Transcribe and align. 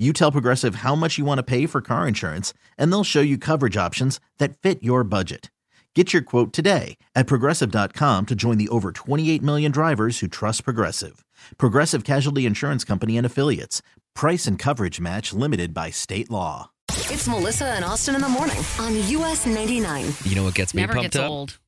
You 0.00 0.14
tell 0.14 0.32
Progressive 0.32 0.76
how 0.76 0.94
much 0.94 1.18
you 1.18 1.26
want 1.26 1.40
to 1.40 1.42
pay 1.42 1.66
for 1.66 1.82
car 1.82 2.08
insurance, 2.08 2.54
and 2.78 2.90
they'll 2.90 3.04
show 3.04 3.20
you 3.20 3.36
coverage 3.36 3.76
options 3.76 4.18
that 4.38 4.56
fit 4.56 4.82
your 4.82 5.04
budget. 5.04 5.50
Get 5.94 6.14
your 6.14 6.22
quote 6.22 6.54
today 6.54 6.96
at 7.14 7.26
progressive.com 7.26 8.24
to 8.26 8.34
join 8.34 8.56
the 8.56 8.70
over 8.70 8.92
28 8.92 9.42
million 9.42 9.70
drivers 9.70 10.20
who 10.20 10.26
trust 10.26 10.64
Progressive. 10.64 11.22
Progressive 11.58 12.04
Casualty 12.04 12.46
Insurance 12.46 12.82
Company 12.82 13.18
and 13.18 13.26
Affiliates. 13.26 13.82
Price 14.14 14.46
and 14.46 14.58
coverage 14.58 15.00
match 15.02 15.34
limited 15.34 15.74
by 15.74 15.90
state 15.90 16.30
law. 16.30 16.70
It's 16.88 17.28
Melissa 17.28 17.66
and 17.66 17.84
Austin 17.84 18.14
in 18.14 18.22
the 18.22 18.28
morning 18.28 18.56
on 18.78 18.94
US 18.96 19.44
99. 19.44 20.06
You 20.24 20.34
know 20.34 20.44
what 20.44 20.54
gets 20.54 20.72
me 20.72 20.80
Never 20.80 20.94
pumped 20.94 21.12
gets 21.12 21.16
up? 21.16 21.28
old. 21.30 21.58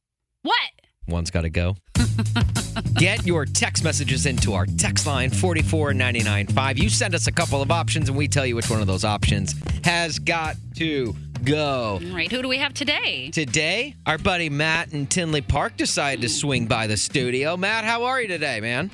What? 0.41 0.70
One's 1.08 1.31
got 1.31 1.42
to 1.42 1.50
go. 1.50 1.77
Get 2.95 3.27
your 3.27 3.45
text 3.45 3.83
messages 3.84 4.27
into 4.27 4.55
our 4.55 4.67
text 4.67 5.06
line 5.06 5.31
44995. 5.31 6.78
You 6.78 6.89
send 6.89 7.14
us 7.14 7.27
a 7.27 7.33
couple 7.33 7.61
of 7.61 7.70
options 7.70 8.09
and 8.09 8.17
we 8.17 8.28
tell 8.28 8.47
you 8.47 8.55
which 8.56 8.70
one 8.70 8.81
of 8.81 8.86
those 8.86 9.05
options 9.05 9.55
has 9.84 10.19
got 10.19 10.56
to 10.77 11.14
go. 11.44 12.00
All 12.03 12.14
right, 12.14 12.31
who 12.31 12.42
do 12.42 12.48
we 12.48 12.59
have 12.59 12.75
today? 12.75 13.31
Today, 13.33 13.97
our 14.06 14.19
buddy 14.19 14.48
Matt 14.48 14.92
in 14.92 15.06
Tinley 15.06 15.41
Park 15.41 15.77
decided 15.77 16.22
to 16.22 16.28
swing 16.28 16.67
by 16.67 16.86
the 16.86 16.97
studio. 16.97 17.56
Matt, 17.56 17.84
how 17.84 18.05
are 18.05 18.20
you 18.20 18.28
today, 18.28 18.61
man? 18.61 18.91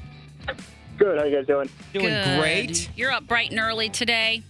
Good. 0.96 1.18
How 1.18 1.24
you 1.24 1.36
guys 1.36 1.46
doing? 1.46 1.68
Doing 1.92 2.06
Good. 2.06 2.40
great. 2.40 2.90
You're 2.96 3.12
up 3.12 3.26
bright 3.26 3.50
and 3.50 3.60
early 3.60 3.88
today. 3.88 4.42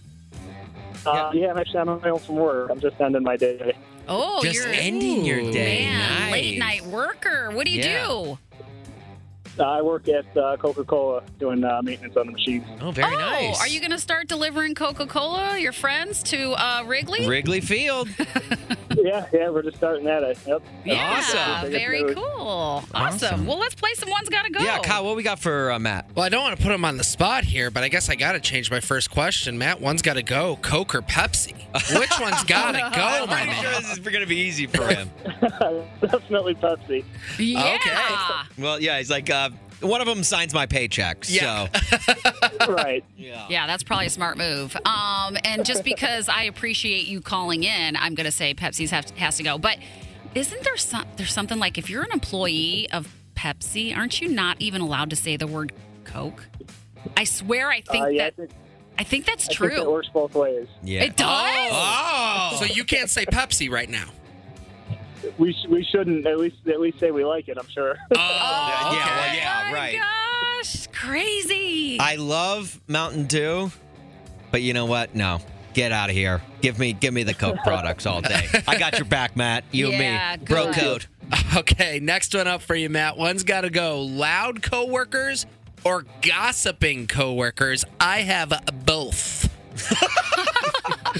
Uh, 1.05 1.31
yeah, 1.33 1.51
I'm 1.51 1.57
actually 1.57 1.79
on 1.79 2.01
my 2.01 2.09
own 2.09 2.19
from 2.19 2.35
work. 2.35 2.71
I'm 2.71 2.79
just 2.79 2.99
ending 2.99 3.23
my 3.23 3.37
day. 3.37 3.75
Oh, 4.09 4.41
Just 4.41 4.55
you're 4.55 4.67
ending 4.73 5.23
your 5.23 5.51
day. 5.51 5.85
man, 5.85 6.21
Nice. 6.21 6.31
late 6.33 6.57
night 6.59 6.85
worker. 6.87 7.51
What 7.51 7.65
do 7.65 7.71
you 7.71 7.81
Yeah. 7.83 8.05
do? 8.07 8.37
Uh, 9.59 9.63
I 9.63 9.81
work 9.81 10.07
at 10.07 10.25
uh, 10.37 10.55
Coca-Cola 10.57 11.21
doing 11.37 11.63
uh, 11.65 11.81
maintenance 11.83 12.15
on 12.15 12.25
the 12.27 12.31
machines. 12.31 12.65
Oh, 12.81 12.91
very 12.91 13.13
oh, 13.13 13.19
nice. 13.19 13.59
are 13.59 13.67
you 13.67 13.79
going 13.81 13.91
to 13.91 13.99
start 13.99 14.27
delivering 14.29 14.73
Coca-Cola, 14.73 15.57
your 15.59 15.73
friends, 15.73 16.23
to 16.23 16.53
uh, 16.53 16.83
Wrigley? 16.85 17.27
Wrigley 17.27 17.59
Field. 17.61 18.07
yeah, 19.03 19.25
yeah, 19.33 19.49
we're 19.49 19.61
just 19.63 19.77
starting 19.77 20.05
that. 20.05 20.23
uh, 20.23 20.33
Yep. 20.45 20.61
yeah, 20.85 21.17
Awesome. 21.17 21.71
very 21.71 22.13
cool. 22.13 22.23
Awesome. 22.33 22.89
Awesome. 22.93 23.45
Well, 23.45 23.57
let's 23.57 23.75
play 23.75 23.93
some 23.95 24.09
One's 24.09 24.29
Gotta 24.29 24.49
Go. 24.49 24.59
Yeah, 24.63 24.79
Kyle, 24.79 25.05
what 25.05 25.15
we 25.15 25.23
got 25.23 25.39
for 25.39 25.71
uh, 25.71 25.79
Matt? 25.79 26.09
Well, 26.15 26.25
I 26.25 26.29
don't 26.29 26.43
want 26.43 26.57
to 26.57 26.63
put 26.63 26.71
him 26.71 26.83
on 26.85 26.97
the 26.97 27.03
spot 27.03 27.43
here, 27.43 27.71
but 27.71 27.83
I 27.83 27.89
guess 27.89 28.09
I 28.09 28.15
got 28.15 28.33
to 28.33 28.39
change 28.39 28.69
my 28.71 28.79
first 28.79 29.09
question. 29.11 29.57
Matt, 29.57 29.79
one's 29.81 30.01
got 30.01 30.13
to 30.15 30.23
go 30.23 30.57
Coke 30.61 30.93
or 30.95 31.01
Pepsi? 31.01 31.53
Which 31.97 32.11
one's 32.19 32.43
got 32.45 32.71
to 32.73 32.79
go, 32.79 33.25
my 33.27 33.41
I'm 33.41 33.53
sure 33.61 33.71
man? 33.71 33.81
this 33.81 33.91
is 33.93 33.99
going 33.99 34.19
to 34.21 34.25
be 34.25 34.37
easy 34.37 34.65
for 34.67 34.87
him. 34.87 35.09
Definitely 36.01 36.55
Pepsi. 36.55 37.03
Yeah. 37.37 37.75
Okay. 37.75 38.61
well, 38.61 38.81
yeah, 38.81 38.97
he's 38.97 39.09
like, 39.09 39.29
uh, 39.29 39.49
one 39.81 40.01
of 40.01 40.07
them 40.07 40.23
signs 40.23 40.53
my 40.53 40.65
paycheck. 40.65 41.25
Yeah. 41.27 41.67
So, 41.69 42.67
right. 42.73 43.03
yeah. 43.17 43.45
Yeah, 43.49 43.67
that's 43.67 43.83
probably 43.83 44.07
a 44.07 44.09
smart 44.09 44.37
move. 44.37 44.75
Um, 44.85 45.37
and 45.43 45.65
just 45.65 45.83
because 45.83 46.29
I 46.29 46.43
appreciate 46.43 47.07
you 47.07 47.21
calling 47.21 47.63
in, 47.63 47.95
I'm 47.95 48.15
going 48.15 48.25
to 48.25 48.31
say 48.31 48.53
Pepsi's 48.53 48.91
have, 48.91 49.09
has 49.11 49.37
to 49.37 49.43
go. 49.43 49.57
But 49.57 49.77
isn't 50.35 50.63
there 50.63 50.77
some 50.77 51.05
there's 51.17 51.33
something 51.33 51.57
like 51.57 51.77
if 51.77 51.89
you're 51.89 52.03
an 52.03 52.11
employee 52.11 52.87
of 52.91 53.13
Pepsi, 53.35 53.95
aren't 53.95 54.21
you 54.21 54.27
not 54.27 54.57
even 54.59 54.81
allowed 54.81 55.09
to 55.11 55.15
say 55.15 55.37
the 55.37 55.47
word 55.47 55.73
Coke? 56.03 56.47
I 57.15 57.23
swear, 57.23 57.69
I 57.69 57.81
think 57.81 58.05
uh, 58.05 58.07
yeah, 58.09 58.29
that 58.29 58.33
I 58.33 58.35
think, 58.35 58.51
I 58.99 59.03
think 59.03 59.25
that's 59.25 59.49
I 59.49 59.53
true. 59.53 59.69
think 59.69 59.81
it 59.81 59.91
works 59.91 60.09
both 60.13 60.35
ways. 60.35 60.67
Yeah. 60.83 61.03
It 61.03 61.15
does. 61.15 61.69
Oh. 61.71 62.57
So 62.59 62.65
you 62.65 62.83
can't 62.83 63.09
say 63.09 63.25
Pepsi 63.25 63.71
right 63.71 63.89
now. 63.89 64.09
We 65.37 65.53
sh- 65.53 65.67
we 65.69 65.83
shouldn't 65.83 66.25
at 66.25 66.37
least 66.39 66.57
at 66.67 66.79
least 66.79 66.99
say 66.99 67.11
we 67.11 67.25
like 67.25 67.47
it. 67.49 67.57
I'm 67.57 67.67
sure. 67.67 67.95
Oh, 68.11 68.15
yeah, 68.15 68.87
okay. 68.87 68.97
well, 69.09 69.35
yeah. 69.35 69.63
Oh 69.67 69.71
my 69.71 69.73
right. 69.73 69.99
Gosh, 70.63 70.87
crazy. 70.87 71.97
I 71.99 72.15
love 72.15 72.79
Mountain 72.87 73.25
Dew, 73.25 73.71
but 74.51 74.61
you 74.61 74.73
know 74.73 74.85
what? 74.85 75.15
No. 75.15 75.39
Get 75.73 75.91
out 75.91 76.09
of 76.09 76.15
here. 76.15 76.41
Give 76.61 76.79
me 76.79 76.93
give 76.93 77.13
me 77.13 77.23
the 77.23 77.33
Coke 77.33 77.57
products 77.63 78.05
all 78.05 78.21
day. 78.21 78.47
I 78.67 78.77
got 78.77 78.97
your 78.97 79.05
back, 79.05 79.35
Matt. 79.37 79.63
You 79.71 79.89
Yeah, 79.89 80.31
and 80.33 80.41
me. 80.41 80.45
Bro 80.47 80.65
good. 80.67 80.75
code. 80.75 81.05
Okay, 81.55 81.99
next 82.01 82.33
one 82.33 82.47
up 82.47 82.61
for 82.61 82.73
you, 82.75 82.89
Matt. 82.89 83.15
One's 83.17 83.43
got 83.43 83.61
to 83.61 83.69
go 83.69 84.01
loud 84.01 84.63
coworkers 84.63 85.45
or 85.83 86.03
gossiping 86.23 87.05
coworkers. 87.07 87.85
I 87.99 88.21
have 88.21 88.51
both. 88.85 89.47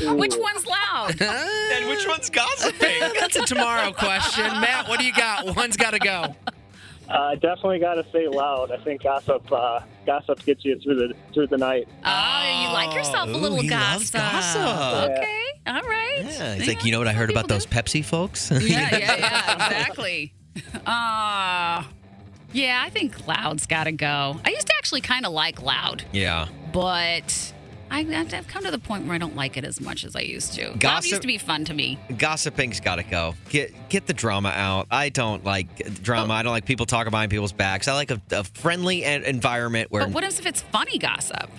Which 0.01 0.35
one's 0.37 0.65
loud? 0.65 1.15
And 1.21 1.87
which 1.89 2.07
one's 2.07 2.29
gossiping? 2.29 2.99
That's 3.19 3.35
a 3.35 3.45
tomorrow 3.45 3.91
question. 3.91 4.45
Matt, 4.45 4.87
what 4.89 4.99
do 4.99 5.05
you 5.05 5.13
got? 5.13 5.55
One's 5.55 5.77
got 5.77 5.91
to 5.91 5.99
go. 5.99 6.35
Uh, 7.09 7.33
definitely 7.35 7.79
got 7.79 7.95
to 7.95 8.05
say 8.11 8.27
loud. 8.27 8.71
I 8.71 8.77
think 8.83 9.01
gossip 9.03 9.51
uh, 9.51 9.79
gossip 10.05 10.43
gets 10.45 10.63
you 10.63 10.79
through 10.79 10.95
the 10.95 11.13
through 11.33 11.47
the 11.47 11.57
night. 11.57 11.87
Oh, 12.05 12.61
you 12.61 12.73
like 12.73 12.93
yourself 12.93 13.29
a 13.29 13.31
Ooh, 13.31 13.37
little 13.37 13.61
he 13.61 13.69
loves 13.69 14.11
gossip. 14.11 14.61
gossip. 14.61 15.11
Okay, 15.17 15.43
all 15.65 15.81
right. 15.81 16.21
Yeah, 16.23 16.55
he's 16.55 16.67
like, 16.67 16.85
you 16.85 16.91
know 16.91 16.99
what 16.99 17.07
I 17.07 17.13
heard 17.13 17.31
about 17.31 17.47
those 17.47 17.65
Pepsi 17.65 18.05
folks? 18.05 18.51
Yeah, 18.51 18.59
yeah, 18.61 18.97
yeah, 18.97 19.55
exactly. 19.55 20.33
Uh, 20.85 21.83
yeah, 22.53 22.81
I 22.85 22.89
think 22.91 23.27
Loud's 23.27 23.65
got 23.65 23.85
to 23.85 23.91
go. 23.91 24.39
I 24.45 24.49
used 24.51 24.67
to 24.67 24.73
actually 24.77 25.01
kind 25.01 25.25
of 25.25 25.31
like 25.33 25.61
Loud, 25.61 26.03
yeah. 26.11 26.47
but 26.73 27.53
I, 27.91 27.99
I've 28.01 28.47
come 28.47 28.63
to 28.63 28.71
the 28.71 28.79
point 28.79 29.05
where 29.05 29.15
I 29.15 29.17
don't 29.17 29.35
like 29.35 29.57
it 29.57 29.65
as 29.65 29.81
much 29.81 30.03
as 30.03 30.15
I 30.15 30.21
used 30.21 30.53
to. 30.53 30.73
Gossip- 30.77 31.11
used 31.11 31.21
to 31.21 31.27
be 31.27 31.37
fun 31.37 31.65
to 31.65 31.73
me. 31.73 31.97
Gossiping's 32.09 32.79
got 32.79 32.95
to 32.95 33.03
go. 33.03 33.35
Get 33.49 33.73
get 33.89 34.07
the 34.07 34.13
drama 34.13 34.49
out. 34.49 34.87
I 34.91 35.09
don't 35.09 35.43
like 35.43 36.01
drama. 36.03 36.33
I 36.33 36.43
don't 36.43 36.51
like 36.51 36.65
people 36.65 36.85
talking 36.85 37.11
behind 37.11 37.31
people's 37.31 37.53
backs. 37.53 37.87
I 37.87 37.93
like 37.93 38.11
a, 38.11 38.21
a 38.31 38.43
friendly 38.43 39.03
environment 39.03 39.91
where. 39.91 40.05
But 40.05 40.13
what 40.13 40.23
if 40.23 40.45
it's 40.45 40.61
funny 40.61 40.97
gossip? 40.97 41.49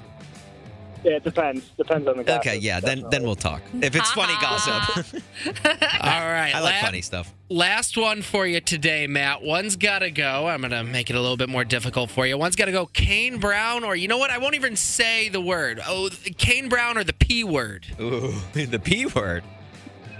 Yeah, 1.03 1.13
it 1.13 1.25
depends. 1.25 1.69
Depends 1.79 2.07
on 2.07 2.19
the 2.19 2.25
gossip. 2.25 2.41
okay, 2.41 2.57
yeah, 2.59 2.81
then 2.81 3.05
then 3.11 3.23
we'll 3.23 3.35
talk. 3.35 3.63
If 3.81 3.97
it's 3.97 4.11
funny 4.13 4.35
gossip, 4.41 5.15
All 5.65 5.73
right. 6.03 6.53
I 6.55 6.61
like 6.61 6.75
la- 6.75 6.81
funny 6.87 7.01
stuff. 7.01 7.33
Last 7.49 7.97
one 7.97 8.23
for 8.23 8.47
you 8.47 8.61
today, 8.61 9.07
Matt. 9.07 9.43
One's 9.43 9.77
got 9.77 10.01
to 10.01 10.11
go. 10.11 10.47
I'm 10.47 10.61
going 10.61 10.71
to 10.71 10.85
make 10.85 11.11
it 11.11 11.17
a 11.17 11.21
little 11.21 11.37
bit 11.37 11.49
more 11.49 11.65
difficult 11.65 12.11
for 12.11 12.27
you. 12.27 12.37
One's 12.39 12.55
got 12.55 12.67
to 12.67 12.73
go 12.73 12.87
Kane 12.87 13.39
Brown, 13.39 13.83
or 13.83 13.97
you 13.97 14.09
know 14.09 14.19
what? 14.19 14.31
I 14.31 14.39
won't 14.39 14.55
even 14.55 14.77
say 14.77 15.29
the 15.29 15.41
word. 15.41 15.81
Oh, 15.87 16.11
Kane 16.37 16.69
Brown 16.69 16.97
or 16.99 17.03
the 17.05 17.13
P 17.15 17.45
word. 17.45 17.87
Ooh, 18.01 18.33
the 18.53 18.79
P 18.79 19.07
word. 19.07 19.43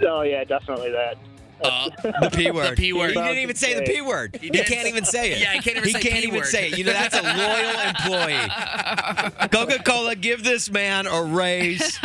Oh 0.05 0.23
yeah, 0.23 0.43
definitely 0.43 0.91
that. 0.91 1.15
Uh, 1.63 1.89
The 2.21 2.29
P 2.33 2.51
word. 2.51 2.71
The 2.71 2.75
P 2.75 2.93
word. 2.93 3.09
He 3.11 3.15
didn't 3.15 3.37
even 3.37 3.55
say 3.55 3.73
the 3.75 3.83
P 3.83 4.01
word. 4.01 4.37
He, 4.41 4.49
didn't. 4.49 4.67
can't 4.67 4.87
even 4.87 5.05
say 5.05 5.31
it. 5.33 5.39
Yeah, 5.41 5.53
he 5.53 5.59
can't 5.59 5.77
even 5.77 5.83
he 5.87 5.93
say 5.93 5.99
can't 6.01 6.15
P 6.15 6.27
even 6.27 6.39
word. 6.39 6.45
say 6.47 6.67
it. 6.69 6.77
You 6.77 6.83
know, 6.85 6.93
that's 6.93 7.15
a 7.15 7.21
loyal 7.21 7.79
employee. 7.89 9.49
Coca 9.51 9.83
Cola, 9.83 10.15
give 10.15 10.43
this 10.43 10.69
man 10.71 11.07
a 11.07 11.21
raise. 11.23 11.99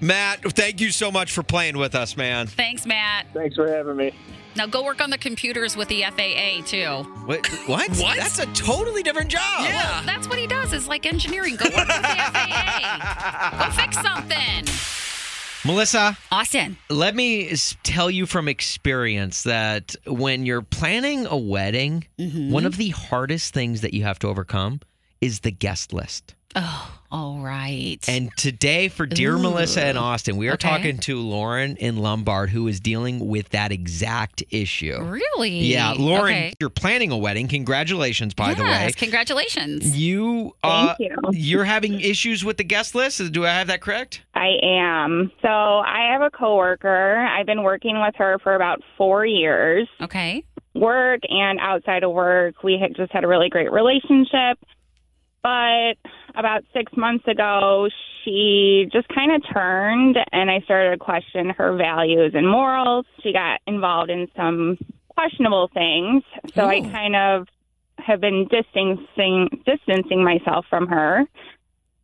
Matt, 0.00 0.40
thank 0.52 0.80
you 0.80 0.90
so 0.90 1.10
much 1.10 1.32
for 1.32 1.42
playing 1.42 1.78
with 1.78 1.94
us, 1.94 2.16
man. 2.16 2.46
Thanks, 2.46 2.84
Matt. 2.86 3.26
Thanks 3.32 3.56
for 3.56 3.66
having 3.70 3.96
me. 3.96 4.12
Now 4.54 4.66
go 4.66 4.82
work 4.84 5.02
on 5.02 5.10
the 5.10 5.18
computers 5.18 5.76
with 5.76 5.88
the 5.88 6.02
FAA 6.02 6.62
too. 6.66 6.86
What? 7.26 7.46
What? 7.66 7.90
What? 7.98 8.16
That's 8.16 8.38
a 8.38 8.46
totally 8.54 9.02
different 9.02 9.30
job. 9.30 9.64
Yeah. 9.64 10.02
That's 10.06 10.28
what 10.28 10.38
he 10.38 10.46
does. 10.46 10.72
Is 10.72 10.88
like 10.88 11.04
engineering. 11.04 11.56
Go 11.56 11.64
work 11.66 11.74
with 11.76 11.86
the 11.88 11.92
FAA. 11.92 13.64
Go 13.66 13.70
fix 13.72 13.96
something. 14.00 14.64
Melissa, 15.66 16.16
Austin. 16.30 16.76
let 16.88 17.14
me 17.16 17.52
tell 17.82 18.10
you 18.10 18.24
from 18.26 18.46
experience 18.48 19.42
that 19.42 19.96
when 20.06 20.46
you're 20.46 20.62
planning 20.62 21.26
a 21.26 21.36
wedding, 21.36 22.04
Mm-hmm. 22.18 22.50
one 22.50 22.64
of 22.64 22.76
the 22.76 22.90
hardest 22.90 23.52
things 23.52 23.80
that 23.82 23.92
you 23.92 24.04
have 24.04 24.18
to 24.20 24.28
overcome 24.28 24.80
is 25.20 25.40
the 25.40 25.50
guest 25.50 25.92
list. 25.92 26.34
Oh, 26.54 26.95
Oh, 27.12 27.38
right. 27.38 27.98
And 28.08 28.30
today, 28.36 28.88
for 28.88 29.06
Dear 29.06 29.34
Ooh. 29.36 29.38
Melissa 29.42 29.84
and 29.84 29.96
Austin, 29.96 30.36
we 30.36 30.48
are 30.48 30.54
Okay. 30.54 30.68
talking 30.68 30.98
to 30.98 31.20
Lauren 31.20 31.76
in 31.76 31.98
Lombard, 31.98 32.50
who 32.50 32.66
is 32.66 32.80
dealing 32.80 33.28
with 33.28 33.50
that 33.50 33.70
exact 33.72 34.42
issue. 34.50 35.00
really? 35.02 35.50
Yeah, 35.60 35.92
Lauren, 35.96 36.34
Okay. 36.34 36.52
you're 36.60 36.70
planning 36.70 37.12
a 37.12 37.16
wedding. 37.16 37.46
Congratulations, 37.48 38.34
by 38.34 38.54
the 38.54 38.62
way. 38.64 38.70
Yes, 38.70 38.94
congratulations. 38.96 39.96
You, 39.96 40.54
uh, 40.64 40.94
Thank 40.98 40.98
you. 41.10 41.16
you're 41.32 41.64
having 41.64 42.00
issues 42.00 42.44
with 42.44 42.56
the 42.56 42.64
guest 42.64 42.94
list. 42.94 43.32
Do 43.32 43.44
I 43.46 43.50
have 43.50 43.68
that 43.68 43.80
correct? 43.80 44.22
I 44.34 44.58
am. 44.62 45.30
So 45.42 45.48
I 45.48 46.10
have 46.12 46.22
a 46.22 46.30
coworker. 46.30 47.16
I've 47.18 47.46
been 47.46 47.62
working 47.62 48.00
with 48.00 48.14
her 48.16 48.38
for 48.42 48.54
about 48.54 48.82
four 48.98 49.24
years. 49.24 49.88
Okay. 50.00 50.42
Work 50.74 51.20
and 51.28 51.58
outside 51.60 52.02
of 52.02 52.12
work, 52.12 52.62
we 52.62 52.78
had 52.80 52.94
just 52.96 53.12
had 53.12 53.24
a 53.24 53.28
really 53.28 53.48
great 53.48 53.70
relationship. 53.72 54.58
But 55.42 55.94
about 56.36 56.64
six 56.72 56.92
months 56.96 57.26
ago, 57.26 57.88
she 58.24 58.88
just 58.92 59.08
kind 59.08 59.32
of 59.32 59.42
turned, 59.52 60.16
and 60.32 60.50
I 60.50 60.60
started 60.60 60.90
to 60.90 60.98
question 60.98 61.50
her 61.50 61.76
values 61.76 62.32
and 62.34 62.48
morals. 62.48 63.06
She 63.22 63.32
got 63.32 63.60
involved 63.66 64.10
in 64.10 64.28
some 64.36 64.78
questionable 65.08 65.70
things, 65.72 66.22
so 66.54 66.66
I 66.66 66.80
kind 66.82 67.16
of 67.16 67.46
have 67.98 68.20
been 68.20 68.46
distancing 68.50 69.48
distancing 69.64 70.22
myself 70.22 70.66
from 70.68 70.86
her. 70.88 71.20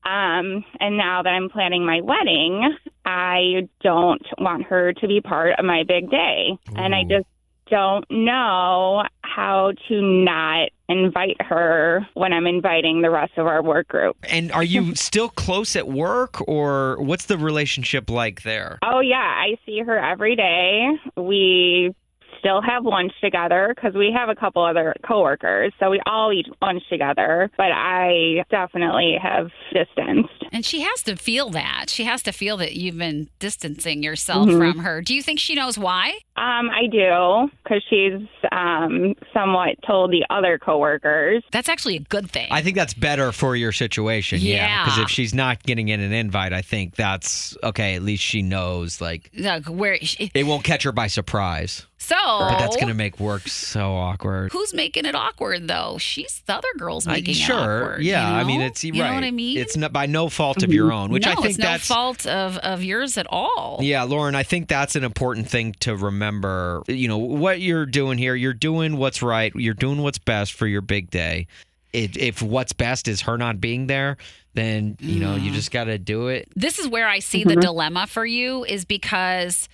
Um, 0.04 0.64
and 0.80 0.96
now 0.96 1.22
that 1.22 1.28
I'm 1.28 1.48
planning 1.48 1.86
my 1.86 2.00
wedding, 2.00 2.76
I 3.04 3.68
don't 3.82 4.26
want 4.38 4.64
her 4.64 4.92
to 4.94 5.06
be 5.06 5.20
part 5.20 5.58
of 5.58 5.64
my 5.64 5.84
big 5.86 6.10
day. 6.10 6.58
And 6.74 6.92
I 6.92 7.04
just 7.04 7.26
don't 7.70 8.04
know 8.10 9.04
how 9.22 9.72
to 9.88 10.02
not 10.02 10.70
invite 10.92 11.40
her 11.40 12.06
when 12.14 12.32
I'm 12.32 12.46
inviting 12.46 13.02
the 13.02 13.10
rest 13.10 13.32
of 13.36 13.46
our 13.46 13.62
work 13.62 13.88
group. 13.88 14.16
And 14.28 14.52
are 14.52 14.62
you 14.62 14.94
still 15.08 15.28
close 15.28 15.74
at 15.76 15.88
work, 15.88 16.46
or 16.48 16.96
what's 17.00 17.26
the 17.26 17.38
relationship 17.38 18.10
like 18.10 18.42
there? 18.42 18.78
Oh, 18.82 19.00
yeah, 19.00 19.16
I 19.16 19.56
see 19.66 19.80
her 19.80 19.98
every 19.98 20.36
day. 20.36 20.90
We 21.16 21.94
still 22.42 22.60
have 22.60 22.84
lunch 22.84 23.12
together 23.22 23.72
because 23.74 23.94
we 23.94 24.12
have 24.14 24.28
a 24.28 24.34
couple 24.34 24.64
other 24.64 24.94
coworkers. 25.06 25.72
So 25.78 25.90
we 25.90 26.00
all 26.06 26.32
eat 26.32 26.46
lunch 26.60 26.82
together, 26.90 27.48
but 27.56 27.70
I 27.72 28.44
definitely 28.50 29.16
have 29.22 29.50
distanced. 29.72 30.30
And 30.50 30.64
she 30.66 30.80
has 30.80 31.02
to 31.04 31.14
feel 31.16 31.50
that. 31.50 31.86
She 31.88 32.02
has 32.04 32.22
to 32.24 32.32
feel 32.32 32.56
that 32.56 32.74
you've 32.74 32.98
been 32.98 33.28
distancing 33.38 34.02
yourself 34.02 34.48
Mhm. 34.48 34.58
from 34.72 34.78
her. 34.80 35.00
Do 35.02 35.14
you 35.14 35.22
think 35.22 35.38
she 35.38 35.54
knows 35.54 35.78
why? 35.78 36.18
Um, 36.36 36.68
I 36.70 36.86
do 36.90 37.50
because 37.62 37.82
she's 37.88 38.26
um, 38.50 39.14
somewhat 39.32 39.76
told 39.86 40.10
the 40.10 40.24
other 40.28 40.58
coworkers. 40.58 41.42
That's 41.52 41.68
actually 41.68 41.96
a 41.96 42.00
good 42.00 42.30
thing. 42.30 42.48
I 42.50 42.60
think 42.60 42.76
that's 42.76 42.92
better 42.94 43.30
for 43.32 43.54
your 43.56 43.72
situation. 43.72 44.40
Yeah. 44.42 44.84
Because 44.84 44.98
Yeah. 44.98 45.04
if 45.04 45.10
she's 45.10 45.32
not 45.34 45.62
getting 45.62 45.88
in 45.88 46.00
an 46.00 46.12
invite, 46.12 46.52
I 46.52 46.60
think 46.62 46.96
that's 46.96 47.56
okay. 47.62 47.94
At 47.94 48.02
least 48.02 48.22
she 48.22 48.42
knows, 48.42 49.00
like, 49.00 49.30
Like, 49.38 49.66
where 49.66 49.96
she, 50.02 50.30
it 50.34 50.44
won't 50.44 50.64
catch 50.64 50.82
her 50.82 50.92
by 50.92 51.06
surprise. 51.06 51.86
So 52.02 52.16
But 52.16 52.58
that's 52.58 52.76
going 52.76 52.88
to 52.88 52.94
make 52.94 53.18
work 53.20 53.48
so 53.48 53.92
awkward. 53.94 54.52
Who's 54.52 54.74
making 54.74 55.04
it 55.06 55.14
awkward 55.14 55.68
though? 55.68 55.96
She's 55.98 56.42
the 56.46 56.54
other 56.54 56.68
girl's 56.78 57.06
I- 57.06 57.12
making 57.12 57.32
it 57.34 57.38
sure. 57.38 57.84
awkward. 57.84 58.02
yeah. 58.02 58.30
you 58.30 58.36
I 58.36 58.44
mean, 58.44 58.60
it's 58.60 58.84
you 58.84 58.92
right. 58.92 59.08
know 59.08 59.14
what 59.14 59.24
I 59.24 59.30
mean. 59.30 59.56
It's 59.58 59.76
not 59.76 59.92
by 59.92 60.06
no 60.06 60.28
fault 60.28 60.62
of 60.62 60.72
your 60.72 60.92
own, 60.92 61.10
which 61.10 61.24
no, 61.24 61.32
I 61.32 61.34
think 61.36 61.46
it's 61.48 61.58
no 61.58 61.64
that's 61.66 61.86
fault 61.86 62.26
of 62.26 62.56
of 62.58 62.82
yours 62.82 63.16
at 63.16 63.26
all. 63.30 63.78
Yeah, 63.80 64.02
Lauren, 64.04 64.34
I 64.34 64.42
think 64.42 64.68
that's 64.68 64.96
an 64.96 65.04
important 65.04 65.48
thing 65.48 65.74
to 65.80 65.96
remember. 65.96 66.82
You 66.88 67.08
know, 67.08 67.18
what 67.18 67.60
you're 67.60 67.86
doing 67.86 68.18
here, 68.18 68.34
you're 68.34 68.52
doing 68.52 68.96
what's 68.96 69.22
right, 69.22 69.52
you're 69.54 69.74
doing 69.74 70.02
what's 70.02 70.18
best 70.18 70.52
for 70.52 70.66
your 70.66 70.80
big 70.82 71.10
day. 71.10 71.46
If, 71.92 72.16
if 72.16 72.40
what's 72.40 72.72
best 72.72 73.06
is 73.06 73.20
her 73.22 73.36
not 73.36 73.60
being 73.60 73.86
there, 73.86 74.16
then, 74.54 74.96
you 74.98 75.20
know, 75.20 75.34
Mm. 75.36 75.42
you 75.44 75.50
just 75.52 75.70
got 75.70 75.84
to 75.84 75.98
do 75.98 76.28
it. 76.28 76.48
This 76.56 76.78
is 76.78 76.88
where 76.88 77.06
I 77.06 77.18
see 77.18 77.44
the 77.44 77.56
dilemma 77.56 78.06
for 78.06 78.24
you 78.24 78.64
is 78.64 78.86
because 78.86 79.68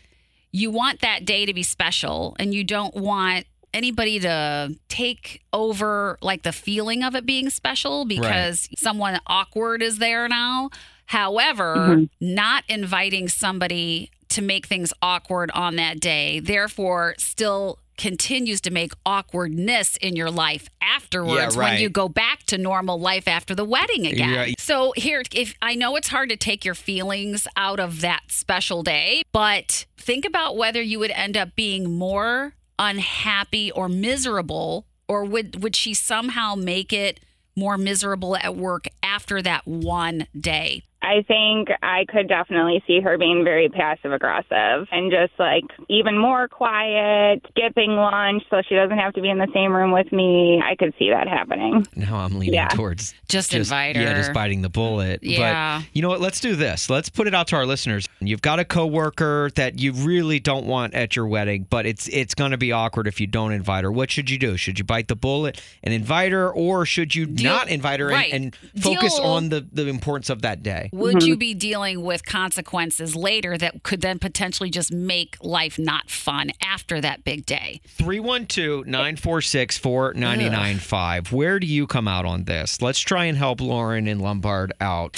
you 0.52 0.70
want 0.70 1.00
that 1.00 1.24
day 1.24 1.46
to 1.46 1.54
be 1.54 1.62
special 1.62 2.36
and 2.38 2.54
you 2.54 2.64
don't 2.64 2.94
want 2.94 3.46
anybody 3.74 4.18
to 4.20 4.74
take 4.88 5.42
over 5.52 6.18
like 6.22 6.42
the 6.42 6.52
feeling 6.52 7.02
of 7.02 7.14
it 7.14 7.26
being 7.26 7.50
special 7.50 8.04
because 8.04 8.68
someone 8.76 9.20
awkward 9.26 9.82
is 9.82 9.98
there 9.98 10.28
now. 10.28 10.70
However, 11.06 11.76
mm-hmm. 11.76 12.04
not 12.20 12.64
inviting 12.68 13.28
somebody 13.28 14.10
to 14.30 14.42
make 14.42 14.66
things 14.66 14.92
awkward 15.00 15.50
on 15.52 15.76
that 15.76 16.00
day, 16.00 16.40
therefore 16.40 17.14
still 17.18 17.78
continues 17.98 18.60
to 18.62 18.70
make 18.70 18.92
awkwardness 19.04 19.96
in 19.98 20.16
your 20.16 20.30
life 20.30 20.68
afterwards 20.80 21.56
when 21.56 21.72
right. 21.72 21.80
you 21.80 21.90
go 21.90 22.08
back 22.08 22.44
to 22.44 22.56
normal 22.56 22.98
life 22.98 23.28
after 23.28 23.54
the 23.54 23.64
wedding 23.64 24.06
again. 24.06 24.48
Yeah. 24.48 24.54
So 24.58 24.92
here, 24.96 25.22
if 25.34 25.54
I 25.60 25.74
know 25.74 25.96
it's 25.96 26.08
hard 26.08 26.30
to 26.30 26.36
take 26.36 26.64
your 26.64 26.74
feelings 26.74 27.46
out 27.56 27.80
of 27.80 28.00
that 28.00 28.22
special 28.28 28.82
day, 28.82 29.22
but 29.32 29.84
think 29.98 30.24
about 30.24 30.56
whether 30.56 30.80
you 30.80 30.98
would 31.00 31.10
end 31.10 31.36
up 31.36 31.54
being 31.54 31.98
more 31.98 32.54
unhappy 32.78 33.70
or 33.72 33.88
miserable, 33.88 34.86
or 35.08 35.24
would 35.24 35.62
would 35.62 35.74
she 35.74 35.92
somehow 35.92 36.54
make 36.54 36.92
it 36.92 37.20
more 37.56 37.76
miserable 37.76 38.36
at 38.36 38.56
work 38.56 38.86
after 39.02 39.42
that 39.42 39.66
one 39.66 40.26
day? 40.38 40.82
I 41.00 41.22
think 41.26 41.68
I 41.82 42.04
could 42.08 42.28
definitely 42.28 42.82
see 42.86 43.00
her 43.00 43.16
being 43.18 43.44
very 43.44 43.68
passive 43.68 44.12
aggressive 44.12 44.88
and 44.90 45.10
just 45.12 45.32
like 45.38 45.62
even 45.88 46.18
more 46.18 46.48
quiet, 46.48 47.40
skipping 47.50 47.92
lunch 47.92 48.42
so 48.50 48.62
she 48.68 48.74
doesn't 48.74 48.98
have 48.98 49.12
to 49.14 49.22
be 49.22 49.30
in 49.30 49.38
the 49.38 49.46
same 49.54 49.72
room 49.72 49.92
with 49.92 50.10
me. 50.12 50.60
I 50.64 50.74
could 50.74 50.92
see 50.98 51.10
that 51.10 51.28
happening. 51.28 51.86
Now 51.94 52.16
I'm 52.16 52.38
leaning 52.38 52.54
Yeah. 52.54 52.68
towards 52.68 53.14
Just, 53.28 53.54
invite 53.54 53.96
her. 53.96 54.02
Yeah, 54.02 54.14
just 54.14 54.32
biting 54.32 54.62
the 54.62 54.68
bullet. 54.68 55.22
Yeah. 55.22 55.78
But 55.80 55.88
you 55.94 56.02
know 56.02 56.08
what? 56.08 56.20
Let's 56.20 56.40
do 56.40 56.56
this. 56.56 56.90
Let's 56.90 57.08
put 57.08 57.26
it 57.26 57.34
out 57.34 57.46
to 57.48 57.56
our 57.56 57.64
listeners. 57.66 58.08
You've 58.20 58.42
got 58.42 58.58
a 58.58 58.64
coworker 58.64 59.50
that 59.54 59.78
you 59.78 59.92
really 59.92 60.40
don't 60.40 60.66
want 60.66 60.94
at 60.94 61.14
your 61.14 61.26
wedding, 61.26 61.66
but 61.70 61.86
it's 61.86 62.08
it's 62.08 62.34
going 62.34 62.50
to 62.50 62.58
be 62.58 62.72
awkward 62.72 63.06
if 63.06 63.20
you 63.20 63.26
don't 63.28 63.52
invite 63.52 63.84
her. 63.84 63.92
What 63.92 64.10
should 64.10 64.28
you 64.30 64.38
do? 64.38 64.56
Should 64.56 64.78
you 64.78 64.84
bite 64.84 65.08
the 65.08 65.16
bullet 65.16 65.62
and 65.82 65.94
invite 65.94 66.32
her, 66.32 66.50
or 66.50 66.84
should 66.86 67.14
you 67.14 67.26
Deal- 67.26 67.52
not 67.52 67.68
invite 67.68 68.00
her 68.00 68.10
and- 68.10 68.32
and, 68.32 68.56
focus 68.82 69.16
Deal- 69.16 69.24
on 69.26 69.48
the 69.50 69.64
the 69.72 69.86
importance 69.86 70.28
of 70.30 70.42
that 70.42 70.62
day? 70.62 70.87
Would 70.92 71.16
mm-hmm. 71.16 71.26
you 71.26 71.36
be 71.36 71.54
dealing 71.54 72.02
with 72.02 72.24
consequences 72.24 73.14
later 73.14 73.56
that 73.58 73.82
could 73.82 74.00
then 74.00 74.18
potentially 74.18 74.70
just 74.70 74.92
make 74.92 75.36
life 75.42 75.78
not 75.78 76.10
fun 76.10 76.50
after 76.62 77.00
that 77.00 77.24
big 77.24 77.46
day? 77.46 77.80
312 77.86 78.86
946 78.86 79.78
4995. 79.78 81.32
Where 81.32 81.58
do 81.58 81.66
you 81.66 81.86
come 81.86 82.08
out 82.08 82.24
on 82.24 82.44
this? 82.44 82.80
Let's 82.82 83.00
try 83.00 83.24
and 83.24 83.36
help 83.36 83.60
Lauren 83.60 84.08
and 84.08 84.20
Lombard 84.20 84.72
out. 84.80 85.16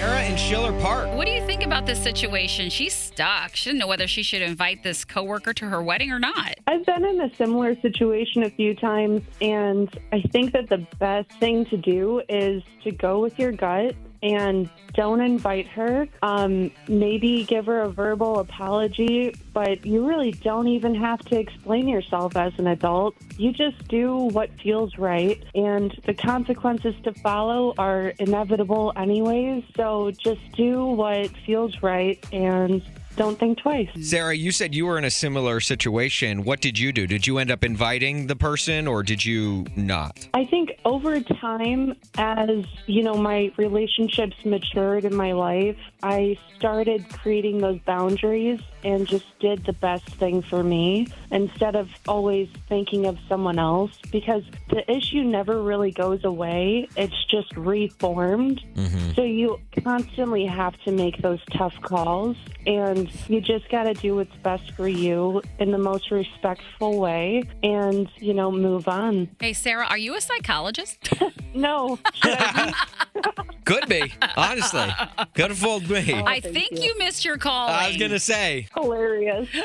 Sarah 0.00 0.24
in 0.24 0.36
Schiller 0.38 0.72
Park. 0.80 1.14
What 1.14 1.26
do 1.26 1.30
you 1.30 1.44
think 1.44 1.62
about 1.62 1.84
this 1.84 2.02
situation? 2.02 2.70
She's 2.70 2.94
stuck. 2.94 3.54
She 3.54 3.68
didn't 3.68 3.80
know 3.80 3.86
whether 3.86 4.08
she 4.08 4.22
should 4.22 4.40
invite 4.40 4.82
this 4.82 5.04
coworker 5.04 5.52
to 5.52 5.66
her 5.66 5.82
wedding 5.82 6.10
or 6.10 6.18
not. 6.18 6.54
I've 6.66 6.86
been 6.86 7.04
in 7.04 7.20
a 7.20 7.34
similar 7.34 7.78
situation 7.82 8.44
a 8.44 8.50
few 8.50 8.74
times, 8.74 9.20
and 9.42 9.90
I 10.10 10.22
think 10.32 10.52
that 10.52 10.70
the 10.70 10.86
best 10.98 11.30
thing 11.32 11.66
to 11.66 11.76
do 11.76 12.22
is 12.30 12.62
to 12.82 12.92
go 12.92 13.20
with 13.20 13.38
your 13.38 13.52
gut 13.52 13.94
and 14.22 14.68
don't 14.94 15.20
invite 15.20 15.66
her. 15.68 16.08
Um, 16.22 16.70
maybe 16.88 17.44
give 17.44 17.66
her 17.66 17.82
a 17.82 17.88
verbal 17.88 18.38
apology, 18.38 19.34
but 19.52 19.84
you 19.86 20.06
really 20.06 20.32
don't 20.32 20.68
even 20.68 20.94
have 20.94 21.20
to 21.26 21.38
explain 21.38 21.88
yourself 21.88 22.36
as 22.36 22.52
an 22.58 22.66
adult. 22.66 23.16
You 23.36 23.52
just 23.52 23.86
do 23.88 24.16
what 24.16 24.50
feels 24.60 24.98
right, 24.98 25.42
and 25.54 25.98
the 26.04 26.14
consequences 26.14 26.94
to 27.04 27.14
follow 27.14 27.74
are 27.78 28.08
inevitable, 28.18 28.92
anyways. 28.96 29.64
So 29.76 30.10
just 30.10 30.40
do 30.52 30.84
what 30.84 31.28
feels 31.46 31.82
right 31.82 32.22
and 32.32 32.82
don't 33.16 33.38
think 33.38 33.58
twice. 33.58 33.88
Sarah, 34.00 34.34
you 34.34 34.52
said 34.52 34.74
you 34.74 34.86
were 34.86 34.98
in 34.98 35.04
a 35.04 35.10
similar 35.10 35.60
situation. 35.60 36.44
What 36.44 36.60
did 36.60 36.78
you 36.78 36.92
do? 36.92 37.06
Did 37.06 37.26
you 37.26 37.38
end 37.38 37.50
up 37.50 37.64
inviting 37.64 38.26
the 38.26 38.36
person 38.36 38.86
or 38.86 39.02
did 39.02 39.24
you 39.24 39.66
not? 39.76 40.28
I 40.34 40.44
think 40.46 40.70
over 40.84 41.20
time, 41.20 41.96
as 42.16 42.64
you 42.86 43.02
know, 43.02 43.14
my 43.14 43.52
relationships 43.56 44.36
matured 44.44 45.04
in 45.04 45.14
my 45.14 45.32
life, 45.32 45.76
I 46.02 46.38
started 46.56 47.08
creating 47.10 47.58
those 47.58 47.78
boundaries 47.80 48.60
and 48.82 49.06
just 49.06 49.26
did 49.40 49.64
the 49.64 49.72
best 49.74 50.06
thing 50.06 50.42
for 50.42 50.62
me 50.62 51.06
instead 51.30 51.76
of 51.76 51.90
always 52.08 52.48
thinking 52.68 53.06
of 53.06 53.18
someone 53.28 53.58
else 53.58 53.92
because 54.10 54.42
the 54.70 54.90
issue 54.90 55.22
never 55.22 55.62
really 55.62 55.90
goes 55.90 56.24
away. 56.24 56.88
It's 56.96 57.24
just 57.26 57.54
reformed. 57.56 58.62
Mm-hmm. 58.74 59.12
So 59.12 59.22
you 59.22 59.60
constantly 59.82 60.46
have 60.46 60.78
to 60.84 60.92
make 60.92 61.20
those 61.22 61.40
tough 61.52 61.74
calls 61.82 62.36
and 62.66 63.10
you 63.28 63.40
just 63.40 63.68
got 63.70 63.84
to 63.84 63.94
do 63.94 64.16
what's 64.16 64.34
best 64.36 64.72
for 64.72 64.88
you 64.88 65.42
in 65.58 65.70
the 65.70 65.78
most 65.78 66.10
respectful 66.10 66.98
way 66.98 67.42
and, 67.62 68.08
you 68.16 68.34
know, 68.34 68.50
move 68.50 68.88
on. 68.88 69.28
Hey, 69.40 69.52
Sarah, 69.52 69.86
are 69.86 69.98
you 69.98 70.14
a 70.16 70.20
psychologist? 70.20 71.12
No. 71.52 71.98
Should 73.74 73.84
I 73.84 73.86
be? 73.86 74.00
Could 74.00 74.20
be, 74.20 74.26
honestly. 74.36 74.88
Could 75.34 75.50
have 75.50 75.58
fooled 75.58 75.88
me. 75.88 76.14
I 76.14 76.40
think 76.40 76.72
you. 76.72 76.94
missed 76.98 77.24
your 77.24 77.38
call. 77.38 77.68
I 77.68 77.88
was 77.88 77.96
going 77.96 78.10
to 78.10 78.20
say. 78.20 78.68
Hilarious. 78.74 79.48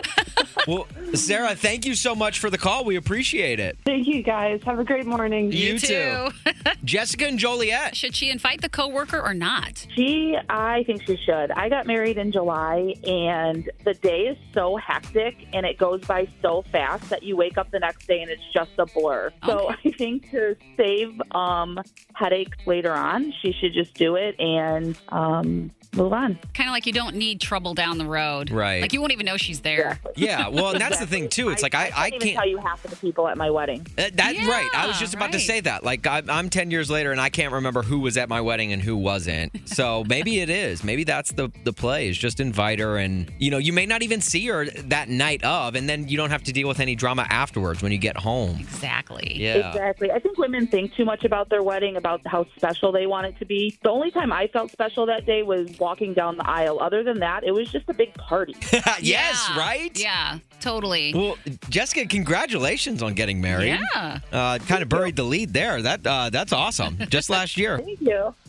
Well, 0.67 0.87
Sarah, 1.13 1.53
thank 1.53 1.85
you 1.85 1.93
so 1.93 2.15
much 2.15 2.39
for 2.39 2.49
the 2.49 2.57
call. 2.57 2.85
We 2.85 2.95
appreciate 2.95 3.59
it. 3.59 3.77
Thank 3.85 4.07
you 4.07 4.23
guys. 4.23 4.61
Have 4.65 4.79
a 4.79 4.83
great 4.83 5.05
morning. 5.05 5.51
You 5.51 5.77
too. 5.77 6.29
Jessica 6.83 7.27
and 7.27 7.37
Joliet. 7.37 7.95
Should 7.95 8.15
she 8.15 8.31
invite 8.31 8.61
the 8.61 8.69
coworker 8.69 9.21
or 9.21 9.35
not? 9.35 9.85
She, 9.95 10.35
I 10.49 10.83
think 10.85 11.03
she 11.05 11.17
should. 11.17 11.51
I 11.51 11.69
got 11.69 11.85
married 11.85 12.17
in 12.17 12.31
July, 12.31 12.95
and 13.05 13.69
the 13.83 13.93
day 13.93 14.21
is 14.21 14.37
so 14.53 14.75
hectic 14.77 15.47
and 15.53 15.65
it 15.67 15.77
goes 15.77 16.01
by 16.01 16.27
so 16.41 16.63
fast 16.71 17.09
that 17.09 17.21
you 17.21 17.35
wake 17.35 17.59
up 17.59 17.69
the 17.69 17.79
next 17.79 18.07
day 18.07 18.21
and 18.21 18.31
it's 18.31 18.41
just 18.51 18.71
a 18.79 18.85
blur. 18.87 19.31
So 19.45 19.69
I 19.69 19.91
think 19.91 20.31
to 20.31 20.55
save 20.77 21.21
um, 21.31 21.79
headaches 22.13 22.57
later 22.65 22.93
on, 22.93 23.33
she 23.41 23.51
should 23.51 23.73
just 23.73 23.93
do 23.95 24.15
it 24.15 24.39
and 24.39 24.97
um, 25.09 25.71
move 25.95 26.13
on. 26.13 26.37
Kind 26.53 26.69
of 26.69 26.73
like 26.73 26.85
you 26.85 26.93
don't 26.93 27.15
need 27.15 27.41
trouble 27.41 27.73
down 27.73 27.97
the 27.97 28.05
road. 28.05 28.51
Right. 28.51 28.81
Like 28.81 28.93
you 28.93 28.99
won't 29.01 29.13
even 29.13 29.25
know 29.25 29.37
she's 29.37 29.61
there. 29.61 29.99
Yeah, 30.15 30.47
well, 30.49 30.71
and 30.71 30.81
that's 30.81 30.99
the 30.99 31.07
thing 31.07 31.29
too. 31.29 31.49
It's 31.49 31.63
like 31.63 31.75
I, 31.75 31.85
I 31.95 32.09
can't 32.09 32.15
even 32.15 32.19
can't. 32.27 32.37
tell 32.37 32.47
you 32.47 32.57
half 32.57 32.83
of 32.85 32.91
the 32.91 32.97
people 32.97 33.27
at 33.27 33.37
my 33.37 33.49
wedding. 33.49 33.85
Uh, 33.97 34.09
That's 34.13 34.37
Yeah, 34.39 34.49
right. 34.49 34.69
I 34.73 34.87
was 34.87 34.99
just 34.99 35.13
about 35.13 35.31
to 35.33 35.39
say 35.39 35.59
that. 35.61 35.83
Like, 35.83 36.05
I, 36.07 36.21
I'm 36.29 36.49
10 36.49 36.71
years 36.71 36.89
later 36.89 37.11
and 37.11 37.19
I 37.21 37.29
can't 37.29 37.53
remember 37.53 37.81
who 37.81 37.99
was 37.99 38.17
at 38.17 38.29
my 38.29 38.41
wedding 38.41 38.73
and 38.73 38.81
who 38.81 38.95
wasn't. 38.95 39.67
So 39.67 40.03
maybe 40.09 40.39
it 40.39 40.49
is. 40.49 40.83
Maybe 40.83 41.03
that's 41.03 41.31
the, 41.31 41.51
the 41.63 41.73
play 41.73 42.07
is 42.09 42.17
just 42.17 42.39
invite 42.39 42.79
her 42.79 42.97
and, 42.97 43.31
you 43.39 43.51
know, 43.51 43.57
you 43.57 43.73
may 43.73 43.85
not 43.85 44.03
even 44.03 44.21
see 44.21 44.45
her 44.47 44.65
that 44.65 45.09
night 45.09 45.43
of, 45.43 45.75
and 45.75 45.87
then 45.89 46.07
you 46.07 46.17
don't 46.17 46.29
have 46.31 46.43
to 46.43 46.53
deal 46.53 46.67
with 46.67 46.79
any 46.79 46.95
drama 46.95 47.25
afterwards 47.29 47.81
when 47.81 47.91
you 47.91 47.97
get 47.97 48.17
home. 48.17 48.57
Exactly. 48.59 49.33
Yeah. 49.35 49.69
Exactly. 49.69 50.11
I 50.11 50.19
think 50.19 50.37
women 50.37 50.67
think 50.67 50.93
too 50.95 51.05
much 51.05 51.23
about 51.23 51.49
their 51.49 51.63
wedding, 51.63 51.95
about 51.97 52.21
how 52.25 52.45
special 52.55 52.91
they 52.91 53.07
want 53.07 53.27
it 53.27 53.37
to 53.39 53.45
be. 53.45 53.77
The 53.83 53.89
only 53.89 54.11
time 54.11 54.31
I 54.31 54.47
felt 54.47 54.71
special 54.71 55.05
that 55.07 55.25
day 55.25 55.43
was 55.43 55.69
walking 55.85 56.13
down 56.15 56.35
the 56.37 56.49
aisle. 56.49 56.79
Other 56.81 57.03
than 57.03 57.19
that, 57.19 57.43
it 57.43 57.51
was 57.53 57.71
just 57.71 57.87
a 57.89 57.93
big 57.93 58.13
party. 58.15 58.55
yes, 58.71 59.01
Yeah. 59.01 59.59
right? 59.59 59.99
Yeah, 59.99 60.39
totally. 60.59 61.13
Well, 61.13 61.37
Jessica, 61.69 62.05
congratulations 62.07 63.03
on 63.03 63.13
getting 63.13 63.39
married. 63.39 63.79
Yeah. 63.93 64.19
Uh, 64.31 64.57
kind 64.59 64.81
of 64.81 64.89
buried 64.89 65.15
the 65.15 65.23
lead 65.23 65.53
there. 65.53 65.81
That 65.81 66.05
uh, 66.05 66.29
That's 66.31 66.51
awesome. 66.53 66.97
Just 67.09 67.29
last 67.29 67.55
year. 67.57 67.77
Thank 67.85 68.01
you. 68.01 68.33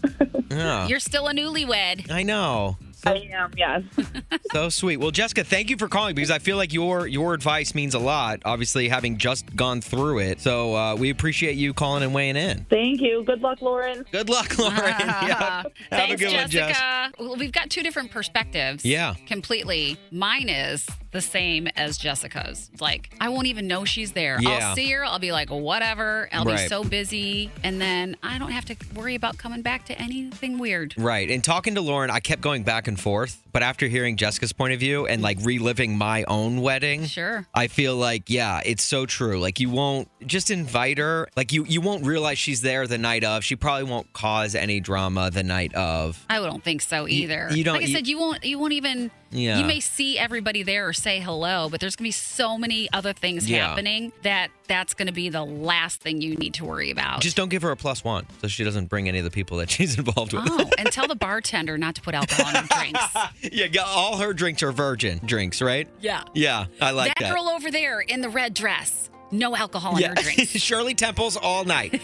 Yeah. 0.49 0.87
You're 0.87 1.00
still 1.00 1.26
a 1.26 1.35
newlywed. 1.35 2.09
I 2.11 2.23
know. 2.23 2.78
I 3.07 3.29
am, 3.33 3.53
yes. 3.57 3.83
So 4.53 4.69
sweet. 4.69 4.99
Well, 4.99 5.11
Jessica, 5.11 5.45
thank 5.45 5.71
you 5.71 5.77
for 5.77 5.89
calling 5.89 6.15
because 6.15 6.31
I 6.31 6.39
feel 6.39 6.57
like 6.57 6.73
your 6.73 7.07
your 7.07 7.35
advice 7.35 7.75
means 7.75 7.95
a 7.95 7.99
lot. 7.99 8.41
Obviously, 8.45 8.89
having 8.89 9.19
just 9.19 9.55
gone 9.57 9.81
through 9.81 10.21
it, 10.21 10.41
so 10.41 10.75
uh, 10.75 10.95
we 10.95 11.11
appreciate 11.11 11.57
you 11.57 11.75
calling 11.75 12.03
and 12.03 12.15
weighing 12.15 12.37
in. 12.37 12.65
Thank 12.71 13.01
you. 13.01 13.23
Good 13.25 13.41
luck, 13.43 13.61
Lauren. 13.61 14.05
Good 14.13 14.29
luck, 14.29 14.57
Lauren. 14.59 14.77
yeah. 14.79 15.63
Have 15.63 15.73
Thanks, 15.91 16.23
a 16.23 16.25
good 16.25 16.35
one, 16.37 16.49
Jessica. 16.49 17.13
Well, 17.19 17.37
we've 17.37 17.53
got 17.53 17.71
two 17.71 17.83
different 17.83 18.11
perspectives. 18.11 18.85
Yeah. 18.85 19.15
Completely. 19.27 19.99
Mine 20.11 20.49
is 20.49 20.87
the 21.13 21.21
same 21.21 21.67
as 21.77 21.99
Jessica's. 21.99 22.71
Like, 22.81 23.15
I 23.21 23.29
won't 23.29 23.47
even 23.47 23.67
know 23.67 23.85
she's 23.85 24.13
there. 24.13 24.39
Yeah. 24.41 24.69
I'll 24.71 24.75
see 24.75 24.91
her. 24.91 25.05
I'll 25.05 25.19
be 25.19 25.33
like, 25.33 25.51
whatever. 25.51 26.29
I'll 26.33 26.45
be 26.45 26.57
so 26.69 26.85
busy. 26.85 27.51
And 27.63 27.81
then 27.81 28.17
I 28.23 28.39
don't 28.39 28.51
have 28.51 28.65
to 28.67 28.77
worry 28.95 29.15
about 29.15 29.39
coming 29.39 29.63
back 29.63 29.87
to 29.87 30.01
anything 30.01 30.59
weird. 30.59 30.95
Right. 30.97 31.31
And 31.31 31.43
talking 31.43 31.75
to 31.77 31.81
Lauren, 31.81 32.11
I 32.11 32.21
kept 32.21 32.43
going 32.43 32.63
back 32.63 32.89
and 32.89 32.99
forth. 32.99 33.43
But 33.53 33.63
after 33.63 33.87
hearing 33.89 34.17
Jessica's 34.17 34.53
point 34.53 34.75
of 34.75 34.81
view 34.81 35.07
and 35.07 35.23
like 35.23 35.39
reliving 35.43 35.97
my 35.97 36.25
own 36.25 36.61
wedding, 36.61 37.07
Sure. 37.07 37.47
I 37.55 37.69
feel 37.69 37.97
like, 37.97 38.29
yeah, 38.29 38.61
it's 38.65 38.85
so 38.85 39.07
true. 39.07 39.39
Like 39.41 39.61
you 39.61 39.71
won't 39.71 40.09
just 40.27 40.51
invite 40.51 40.99
her. 40.99 41.29
Like 41.37 41.53
you, 41.53 41.65
you 41.65 41.81
won't 41.81 42.05
realize 42.05 42.39
she's 42.39 42.61
there 42.61 42.87
the 42.87 42.99
night 42.99 43.25
of. 43.25 43.45
She 43.45 43.57
probably 43.57 43.85
won't 43.85 44.13
cause 44.13 44.55
any 44.55 44.81
drama 44.81 45.31
the 45.31 45.43
night 45.43 45.75
of. 45.75 46.23
I 46.29 46.37
don't 46.39 46.63
think 46.63 46.83
so 46.83 47.09
either. 47.09 47.49
you 47.53 47.65
don't- 47.65 47.77
like 47.77 47.85
I 47.85 47.87
you- 47.87 47.95
said, 47.95 48.07
you 48.07 48.19
won't. 48.19 48.45
You 48.45 48.59
won't 48.59 48.73
even. 48.75 49.11
Yeah. 49.30 49.59
You 49.59 49.64
may 49.64 49.80
see 49.80 50.18
everybody 50.18 50.62
there 50.62 50.88
or 50.88 50.92
say 50.92 51.21
hello, 51.21 51.68
but 51.68 51.80
there's 51.80 51.97
gonna 51.97 52.06
be 52.06 52.12
so 52.12 52.56
many 52.56 52.88
other 52.92 53.12
things 53.12 53.49
Yeah. 53.50 53.66
happening 53.68 54.12
that 54.23 54.50
that's 54.68 54.95
gonna 54.95 55.12
be 55.12 55.28
the 55.28 55.45
last 55.45 56.00
thing 56.00 56.21
you 56.21 56.37
need 56.37 56.54
to 56.54 56.64
worry 56.64 56.90
about. 56.90 57.21
Just 57.21 57.37
don't 57.37 57.49
give 57.49 57.62
her 57.62 57.71
a 57.71 57.76
plus 57.76 58.02
one 58.04 58.26
so 58.40 58.49
she 58.49 58.62
doesn't 58.64 58.87
bring 58.87 59.09
any 59.09 59.18
of 59.18 59.25
the 59.25 59.30
people 59.30 59.56
that 59.59 59.71
she's 59.76 59.99
involved 59.99 60.33
with. 60.33 60.45
Oh, 60.49 60.71
and 60.78 60.90
tell 60.92 61.09
the 61.09 61.16
bartender 61.16 61.76
not 61.76 61.95
to 61.97 62.00
put 62.02 62.14
alcohol 62.14 62.49
in 62.49 62.54
her 62.54 62.68
drinks. 62.78 63.00
yeah, 63.52 63.66
yeah, 63.71 63.83
all 63.85 64.18
her 64.18 64.33
drinks 64.33 64.62
are 64.62 64.73
virgin 64.73 65.21
drinks, 65.25 65.61
right? 65.61 65.88
Yeah. 66.00 66.23
Yeah, 66.35 66.66
I 66.80 66.92
like 66.92 67.09
that, 67.09 67.23
that. 67.25 67.33
girl 67.35 67.49
over 67.49 67.71
there 67.71 68.00
in 68.00 68.21
the 68.21 68.28
red 68.28 68.54
dress, 68.54 69.11
no 69.33 69.56
alcohol 69.56 69.97
in 69.97 70.02
yeah, 70.02 70.09
her 70.11 70.14
drinks. 70.23 70.52
Shirley 70.52 70.95
Temples 70.95 71.37
all 71.37 71.64
night. 71.64 72.00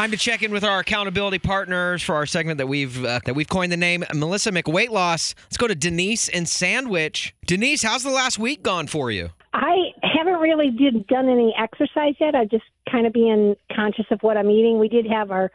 Time 0.00 0.12
to 0.12 0.16
check 0.16 0.42
in 0.42 0.50
with 0.50 0.64
our 0.64 0.78
accountability 0.78 1.38
partners 1.38 2.02
for 2.02 2.14
our 2.14 2.24
segment 2.24 2.56
that 2.56 2.66
we've 2.66 3.04
uh, 3.04 3.20
that 3.26 3.34
we've 3.34 3.50
coined 3.50 3.70
the 3.70 3.76
name 3.76 4.02
Melissa 4.14 4.50
McWeight 4.50 4.88
Loss. 4.88 5.34
Let's 5.42 5.58
go 5.58 5.66
to 5.66 5.74
Denise 5.74 6.30
and 6.30 6.48
Sandwich. 6.48 7.34
Denise, 7.44 7.82
how's 7.82 8.02
the 8.02 8.10
last 8.10 8.38
week 8.38 8.62
gone 8.62 8.86
for 8.86 9.10
you? 9.10 9.28
I 9.52 9.90
haven't 10.02 10.40
really 10.40 10.70
did, 10.70 11.06
done 11.06 11.28
any 11.28 11.54
exercise 11.54 12.14
yet. 12.18 12.34
I'm 12.34 12.48
just 12.48 12.64
kind 12.90 13.06
of 13.06 13.12
being 13.12 13.56
conscious 13.76 14.06
of 14.10 14.20
what 14.22 14.38
I'm 14.38 14.48
eating. 14.48 14.78
We 14.78 14.88
did 14.88 15.06
have 15.06 15.30
our 15.30 15.50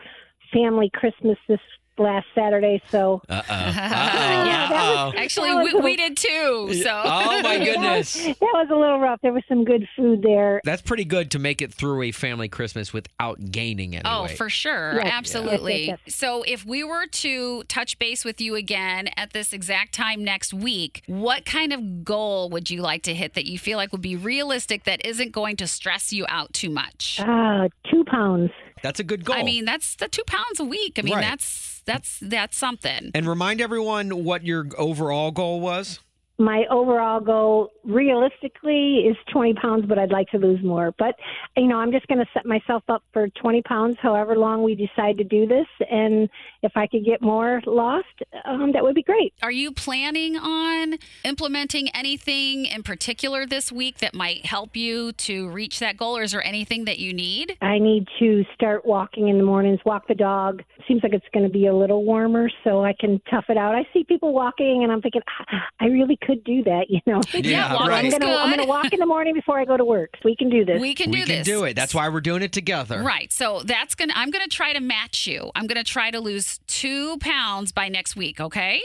family 0.54 0.92
Christmas 0.94 1.40
this 1.48 1.60
last 1.98 2.26
Saturday, 2.36 2.82
so 2.90 3.22
Uh 3.30 3.42
oh. 3.50 3.50
that 3.50 5.06
was- 5.06 5.14
Actually, 5.18 5.50
that 5.50 5.64
was 5.64 5.74
we, 5.74 5.80
a- 5.80 5.84
we 5.84 5.96
did 5.96 6.18
too. 6.18 6.74
So. 6.84 7.02
Oh 7.04 7.42
my 7.42 7.58
goodness. 7.64 8.14
that 8.14 8.36
was 8.42 8.68
a 8.72 8.76
little 8.76 9.00
rough. 9.00 9.20
There 9.22 9.34
was 9.34 9.44
some 9.48 9.64
good 9.64 9.88
food 9.96 10.22
there. 10.22 10.62
That's 10.64 10.82
pretty 10.82 11.06
good 11.06 11.32
to 11.32 11.40
make 11.40 11.62
it 11.62 11.74
through 11.74 12.04
a 12.04 12.12
family 12.12 12.48
Christmas 12.50 12.94
without 12.94 13.52
gaining 13.52 13.96
any 13.96 14.04
Oh, 14.06 14.28
for 14.28 14.50
sure. 14.50 14.96
Yes, 14.96 15.12
Absolutely. 15.12 15.88
yes, 15.88 16.00
yes, 16.06 16.16
So, 16.16 16.44
if 16.44 16.66
we 16.66 16.84
were 16.84 17.08
to 17.08 17.64
touch 17.64 17.98
base 18.00 18.26
with 18.26 18.42
you 18.42 18.56
again 18.56 19.10
at 19.18 19.34
this 19.34 19.54
exact 19.54 19.94
time 19.94 20.24
next 20.24 20.54
week, 20.54 21.04
what 21.08 21.46
kind 21.46 21.72
of 21.74 22.04
goal 22.04 22.50
would 22.50 22.70
you 22.70 22.82
like 22.82 23.04
to 23.04 23.14
hit 23.14 23.34
that 23.36 23.46
you 23.46 23.58
feel 23.58 23.78
like 23.78 23.92
would 23.92 24.02
be 24.02 24.16
realistic 24.16 24.84
that 24.86 25.06
isn't 25.06 25.32
going 25.32 25.56
to 25.58 25.68
stress 25.68 26.12
you 26.12 26.26
out 26.30 26.54
too 26.54 26.70
much? 26.70 27.20
Ah, 27.22 27.68
two 27.90 28.04
pounds. 28.06 28.52
That's 28.84 29.00
a 29.00 29.04
good 29.04 29.26
goal. 29.26 29.36
I 29.36 29.44
mean, 29.44 29.66
that's 29.66 29.96
the 29.96 30.08
two 30.08 30.24
pounds 30.28 30.60
a 30.60 30.66
week. 30.66 31.00
I 31.00 31.02
mean, 31.02 31.14
Right. 31.16 31.22
that's 31.22 31.75
that's 31.86 32.20
that's 32.22 32.58
something. 32.58 33.12
and 33.14 33.28
remind 33.28 33.62
everyone 33.62 34.24
what 34.24 34.46
your 34.46 34.68
overall 34.78 35.32
goal 35.32 35.60
was. 35.62 36.00
My 36.38 36.66
overall 36.70 37.22
goal, 37.22 37.72
realistically, 37.86 39.06
is 39.08 39.16
20 39.32 39.54
pounds, 39.54 39.86
but 39.88 39.98
I'd 39.98 40.12
like 40.12 40.28
to 40.30 40.38
lose 40.38 40.62
more. 40.64 40.94
But, 40.98 41.16
you 41.56 41.68
know, 41.68 41.78
I'm 41.78 41.94
just 41.94 42.08
going 42.08 42.20
to 42.20 42.26
set 42.34 42.46
myself 42.46 42.84
up 42.90 43.04
for 43.14 43.30
20 43.30 43.62
pounds, 43.62 43.98
however 44.02 44.36
long 44.36 44.62
we 44.62 44.76
decide 44.76 45.18
to 45.18 45.24
do 45.24 45.48
this. 45.48 45.68
And 45.90 46.30
if 46.62 46.74
I 46.76 46.88
could 46.88 47.06
get 47.06 47.22
more 47.22 47.62
lost, 47.66 48.08
um, 48.44 48.74
that 48.74 48.84
would 48.84 48.96
be 48.96 49.04
great. 49.04 49.34
Are 49.42 49.52
you 49.52 49.72
planning 49.72 50.36
on 50.36 50.96
implementing 51.24 51.88
anything 51.96 52.66
in 52.66 52.84
particular 52.84 53.46
this 53.46 53.72
week 53.72 54.00
that 54.00 54.14
might 54.14 54.46
help 54.46 54.76
you 54.76 55.14
to 55.14 55.48
reach 55.50 55.80
that 55.80 55.96
goal, 55.96 56.18
or 56.18 56.24
is 56.24 56.34
there 56.34 56.46
anything 56.46 56.84
that 56.86 57.00
you 57.00 57.14
need? 57.14 57.58
I 57.62 57.80
need 57.80 58.08
to 58.20 58.44
start 58.54 58.86
walking 58.86 59.30
in 59.30 59.38
the 59.38 59.44
mornings, 59.44 59.80
walk 59.86 60.08
the 60.08 60.16
dog. 60.16 60.64
Seems 60.86 61.02
like 61.02 61.14
it's 61.14 61.26
going 61.34 61.46
to 61.46 61.52
be 61.52 61.68
a 61.68 61.76
little 61.76 62.04
warmer, 62.04 62.50
so 62.64 62.84
I 62.84 62.94
can 63.00 63.22
tough 63.30 63.46
it 63.48 63.58
out. 63.58 63.74
I 63.74 63.88
see 63.94 64.04
people 64.04 64.34
walking, 64.34 64.84
and 64.84 64.92
I'm 64.92 65.02
thinking, 65.02 65.22
"Ah, 65.52 65.68
I 65.80 65.86
really 65.86 66.18
could 66.26 66.44
do 66.44 66.64
that, 66.64 66.90
you 66.90 67.02
know. 67.06 67.22
Yeah, 67.46 67.76
I'm 67.76 67.90
right. 67.90 68.12
gonna, 68.12 68.26
I'm 68.26 68.50
gonna 68.50 68.66
walk 68.66 68.92
in 68.92 69.00
the 69.00 69.06
morning 69.06 69.34
before 69.34 69.60
I 69.60 69.66
go 69.66 69.78
to 69.78 69.86
work. 69.86 70.18
We 70.24 70.36
can 70.36 70.50
do 70.50 70.66
this. 70.66 70.80
We 70.82 70.96
can 70.96 71.12
we 71.12 71.20
do 71.22 71.26
can 71.26 71.36
this. 71.40 71.46
do 71.46 71.64
it. 71.66 71.76
That's 71.76 71.94
why 71.94 72.10
we're 72.10 72.22
doing 72.22 72.42
it 72.42 72.52
together. 72.52 73.04
Right. 73.04 73.32
So 73.32 73.62
that's 73.64 73.94
gonna. 73.94 74.14
I'm 74.16 74.32
gonna 74.32 74.48
try 74.48 74.74
to 74.74 74.80
match 74.80 75.28
you. 75.28 75.52
I'm 75.54 75.68
gonna 75.68 75.84
try 75.84 76.12
to 76.12 76.20
lose 76.20 76.60
two 76.68 77.18
pounds 77.20 77.72
by 77.72 77.90
next 77.90 78.16
week. 78.16 78.40
Okay. 78.40 78.82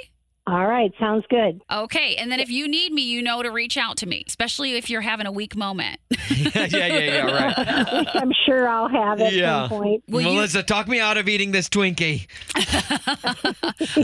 All 0.51 0.67
right, 0.67 0.93
sounds 0.99 1.25
good. 1.31 1.61
Okay. 1.71 2.17
And 2.17 2.31
then 2.31 2.41
if 2.41 2.51
you 2.51 2.67
need 2.69 2.93
me, 2.93 3.03
you 3.03 3.23
know 3.23 3.43
to 3.43 3.51
reach 3.51 3.77
out 3.77 3.97
to 3.99 4.07
me, 4.07 4.25
especially 4.27 4.73
if 4.77 4.91
you're 4.91 5.01
having 5.01 5.27
a 5.27 5.33
weak 5.33 5.57
moment. 5.57 6.01
yeah, 6.31 6.67
yeah, 6.71 6.87
yeah, 6.87 7.21
right. 7.23 7.93
Which 7.99 8.09
I'm 8.15 8.33
sure 8.47 8.69
I'll 8.69 8.89
have 8.89 9.21
at 9.21 9.33
Yeah. 9.33 9.69
some 9.69 9.79
point. 9.79 10.03
Will 10.09 10.21
you- 10.23 10.29
Melissa, 10.35 10.63
talk 10.63 10.89
me 10.89 11.01
out 11.01 11.17
of 11.17 11.29
eating 11.29 11.53
this 11.53 11.69
Twinkie. 11.69 12.27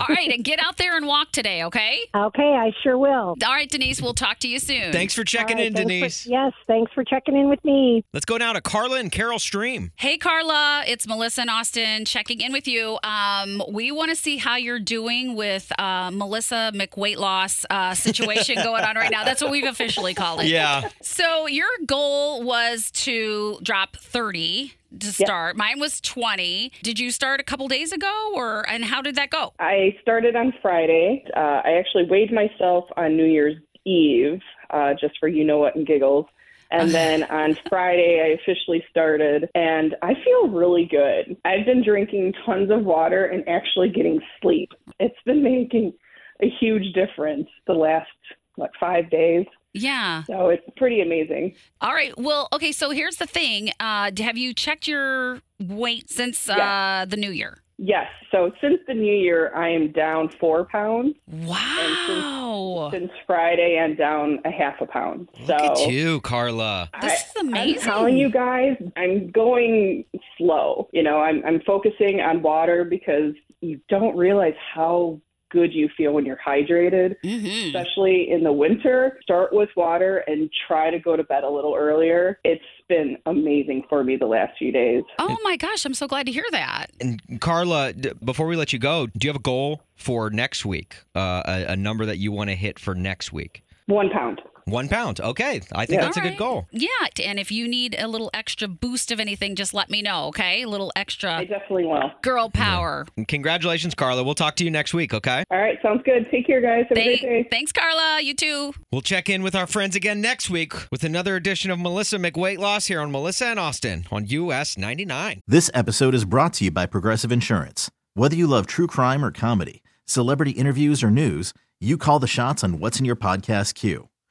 All 0.00 0.06
right. 0.08 0.30
And 0.32 0.44
get 0.44 0.60
out 0.62 0.76
there 0.76 0.96
and 0.96 1.06
walk 1.06 1.32
today. 1.32 1.64
Okay. 1.64 1.98
Okay, 2.14 2.54
I 2.54 2.72
sure 2.82 2.98
will. 2.98 3.34
All 3.44 3.52
right, 3.52 3.68
Denise. 3.68 4.00
We'll 4.00 4.14
talk 4.14 4.38
to 4.40 4.48
you 4.48 4.58
soon. 4.58 4.92
Thanks 4.92 5.14
for 5.14 5.24
checking 5.24 5.56
All 5.56 5.62
right, 5.62 5.66
in, 5.68 5.74
thanks 5.74 5.84
for- 5.84 5.88
Denise. 5.88 6.26
yes, 6.26 6.52
thanks 6.66 6.92
for 6.92 7.04
checking 7.04 7.36
in 7.36 7.48
with 7.48 7.64
me. 7.64 8.04
Let's 8.12 8.24
go 8.26 8.36
now 8.36 8.52
to 8.52 8.60
Carla 8.60 8.98
and 9.00 9.10
Carol 9.10 9.38
Stream. 9.38 9.92
Hey, 9.96 10.18
Carla. 10.18 10.84
It's 10.86 11.06
Melissa 11.06 11.42
and 11.42 11.50
Austin 11.50 12.04
checking 12.04 12.40
in 12.40 12.52
with 12.52 12.68
you. 12.68 12.98
Um, 13.02 13.62
we 13.70 13.90
want 13.90 14.10
to 14.10 14.16
see 14.16 14.36
how 14.36 14.56
you're 14.56 14.78
doing 14.80 15.34
with 15.34 15.72
uh, 15.78 16.10
Melissa 16.12 16.35
McWeight 16.40 17.16
loss 17.16 17.64
uh, 17.70 17.94
situation 17.94 18.56
going 18.56 18.84
on 18.84 18.96
right 18.96 19.10
now. 19.10 19.24
That's 19.24 19.42
what 19.42 19.50
we've 19.50 19.64
officially 19.64 20.14
called 20.14 20.40
it. 20.40 20.46
Yeah. 20.46 20.88
So 21.02 21.46
your 21.46 21.68
goal 21.86 22.42
was 22.42 22.90
to 22.92 23.58
drop 23.62 23.96
30 23.96 24.72
to 25.00 25.06
start. 25.12 25.56
Mine 25.56 25.78
was 25.78 26.00
20. 26.00 26.72
Did 26.82 26.98
you 26.98 27.10
start 27.10 27.40
a 27.40 27.42
couple 27.42 27.68
days 27.68 27.92
ago 27.92 28.32
or 28.34 28.68
and 28.68 28.84
how 28.84 29.02
did 29.02 29.16
that 29.16 29.30
go? 29.30 29.52
I 29.58 29.96
started 30.02 30.36
on 30.36 30.52
Friday. 30.62 31.24
Uh, 31.36 31.62
I 31.64 31.72
actually 31.78 32.04
weighed 32.04 32.32
myself 32.32 32.84
on 32.96 33.16
New 33.16 33.26
Year's 33.26 33.56
Eve, 33.84 34.40
uh, 34.70 34.94
just 35.00 35.14
for 35.18 35.28
you 35.28 35.44
know 35.44 35.58
what 35.58 35.76
and 35.76 35.86
giggles. 35.86 36.26
And 36.70 36.90
then 36.94 37.22
on 37.24 37.56
Friday, 37.68 38.20
I 38.24 38.40
officially 38.40 38.84
started, 38.90 39.48
and 39.54 39.94
I 40.02 40.14
feel 40.24 40.48
really 40.48 40.84
good. 40.84 41.36
I've 41.44 41.64
been 41.64 41.84
drinking 41.84 42.34
tons 42.44 42.70
of 42.70 42.84
water 42.84 43.26
and 43.26 43.48
actually 43.48 43.88
getting 43.90 44.20
sleep. 44.42 44.72
It's 44.98 45.16
been 45.24 45.42
making 45.42 45.94
a 46.42 46.50
huge 46.60 46.92
difference 46.92 47.48
the 47.66 47.74
last, 47.74 48.08
what, 48.56 48.70
five 48.78 49.10
days. 49.10 49.46
Yeah. 49.72 50.24
So 50.24 50.48
it's 50.48 50.64
pretty 50.76 51.02
amazing. 51.02 51.54
All 51.80 51.92
right. 51.92 52.16
Well, 52.16 52.48
okay. 52.52 52.72
So 52.72 52.90
here's 52.90 53.16
the 53.16 53.26
thing. 53.26 53.70
Uh, 53.78 54.10
have 54.18 54.38
you 54.38 54.54
checked 54.54 54.88
your 54.88 55.40
weight 55.60 56.08
since 56.08 56.48
uh, 56.48 57.04
the 57.06 57.16
new 57.16 57.30
year? 57.30 57.58
Yes. 57.78 58.06
So 58.32 58.52
since 58.62 58.78
the 58.88 58.94
new 58.94 59.14
year, 59.14 59.54
I 59.54 59.68
am 59.68 59.92
down 59.92 60.30
four 60.30 60.64
pounds. 60.64 61.14
Wow. 61.28 62.88
Since, 62.90 63.02
since 63.02 63.12
Friday, 63.26 63.78
I'm 63.78 63.96
down 63.96 64.38
a 64.46 64.50
half 64.50 64.80
a 64.80 64.86
pound. 64.86 65.28
Look 65.40 65.46
so 65.46 65.84
at 65.84 65.90
you, 65.90 66.22
Carla. 66.22 66.88
This 67.02 67.12
is 67.12 67.36
amazing. 67.38 67.76
I'm 67.76 67.84
telling 67.84 68.16
you 68.16 68.30
guys, 68.30 68.76
I'm 68.96 69.30
going 69.30 70.06
slow. 70.38 70.88
You 70.92 71.02
know, 71.02 71.18
I'm 71.20 71.44
I'm 71.44 71.60
focusing 71.66 72.22
on 72.22 72.40
water 72.40 72.84
because 72.84 73.34
you 73.60 73.78
don't 73.90 74.16
realize 74.16 74.54
how 74.74 75.20
good 75.56 75.72
you 75.72 75.88
feel 75.96 76.12
when 76.12 76.24
you're 76.26 76.38
hydrated, 76.46 77.16
Mm-hmm. 77.24 77.66
especially 77.76 78.30
in 78.30 78.42
the 78.44 78.52
winter. 78.52 79.18
Start 79.22 79.52
with 79.52 79.70
water 79.76 80.18
and 80.26 80.50
try 80.68 80.90
to 80.90 80.98
go 80.98 81.16
to 81.16 81.24
bed 81.24 81.44
a 81.44 81.48
little 81.50 81.74
earlier. 81.74 82.38
It's 82.44 82.62
been 82.88 83.16
amazing 83.26 83.84
for 83.88 84.04
me 84.04 84.16
the 84.16 84.26
last 84.26 84.52
few 84.58 84.70
days. 84.72 85.02
Oh 85.18 85.36
my 85.42 85.56
gosh, 85.56 85.84
I'm 85.84 85.94
so 85.94 86.06
glad 86.06 86.26
to 86.26 86.32
hear 86.32 86.44
that. 86.52 86.86
And 87.00 87.40
Carla, 87.40 87.92
d- 87.94 88.12
before 88.24 88.46
we 88.46 88.56
let 88.56 88.72
you 88.72 88.78
go, 88.78 89.06
do 89.06 89.26
you 89.26 89.30
have 89.30 89.36
a 89.40 89.48
goal 89.54 89.82
for 89.96 90.30
next 90.30 90.64
week? 90.66 90.96
Uh, 91.14 91.42
a, 91.46 91.72
a 91.72 91.76
number 91.76 92.04
that 92.06 92.18
you 92.18 92.30
want 92.32 92.50
to 92.50 92.56
hit 92.56 92.78
for 92.78 92.94
next 92.94 93.32
week? 93.32 93.62
One 93.86 94.10
pound. 94.10 94.40
One 94.68 94.88
pound. 94.88 95.20
Okay, 95.20 95.60
I 95.72 95.86
think 95.86 96.00
Yeah. 96.00 96.04
that's 96.06 96.16
a 96.16 96.20
good 96.20 96.30
right. 96.30 96.38
goal. 96.38 96.66
Yeah, 96.72 96.88
and 97.24 97.38
if 97.38 97.52
you 97.52 97.68
need 97.68 97.94
a 97.96 98.08
little 98.08 98.30
extra 98.34 98.66
boost 98.66 99.12
of 99.12 99.20
anything, 99.20 99.54
just 99.54 99.72
let 99.72 99.88
me 99.88 100.02
know, 100.02 100.26
okay? 100.26 100.62
A 100.62 100.68
little 100.68 100.90
extra 100.96 101.34
I 101.36 101.44
definitely 101.44 101.84
will. 101.84 102.10
girl 102.22 102.50
power. 102.50 103.06
And 103.16 103.28
Congratulations, 103.28 103.94
Carla. 103.94 104.24
We'll 104.24 104.34
talk 104.34 104.56
to 104.56 104.64
you 104.64 104.70
next 104.72 104.92
week. 104.92 105.14
Okay. 105.14 105.44
All 105.52 105.58
right, 105.58 105.78
sounds 105.82 106.02
good. 106.04 106.26
Take 106.32 106.48
care, 106.48 106.60
guys. 106.60 106.84
Have 106.88 106.98
a 106.98 107.04
great 107.04 107.20
day. 107.22 107.46
thanks, 107.48 107.70
Carla. 107.70 108.20
You 108.20 108.34
too. 108.34 108.74
We'll 108.90 109.02
check 109.02 109.28
in 109.30 109.44
with 109.44 109.54
our 109.54 109.68
friends 109.68 109.94
again 109.94 110.20
next 110.20 110.50
week 110.50 110.72
with 110.90 111.04
another 111.04 111.36
edition 111.36 111.70
of 111.70 111.78
Melissa 111.78 112.16
McWeight 112.18 112.58
Loss 112.58 112.86
here 112.86 113.00
on 113.00 113.12
Melissa 113.12 113.46
and 113.46 113.60
Austin 113.60 114.04
on 114.10 114.26
US 114.26 114.76
99. 114.76 115.42
This 115.46 115.70
episode 115.74 116.12
is 116.12 116.24
brought 116.24 116.54
to 116.54 116.64
you 116.64 116.72
by 116.72 116.86
Progressive 116.86 117.30
Insurance. 117.30 117.88
Whether 118.14 118.34
you 118.34 118.48
love 118.48 118.66
true 118.66 118.88
crime 118.88 119.24
or 119.24 119.30
comedy, 119.30 119.84
celebrity 120.06 120.50
interviews 120.52 121.04
or 121.04 121.10
news, 121.12 121.52
you 121.80 121.96
call 121.96 122.18
the 122.18 122.26
shots 122.26 122.64
on 122.64 122.80
what's 122.80 122.98
in 122.98 123.04
your 123.04 123.14
podcast 123.14 123.74
queue. 123.74 124.08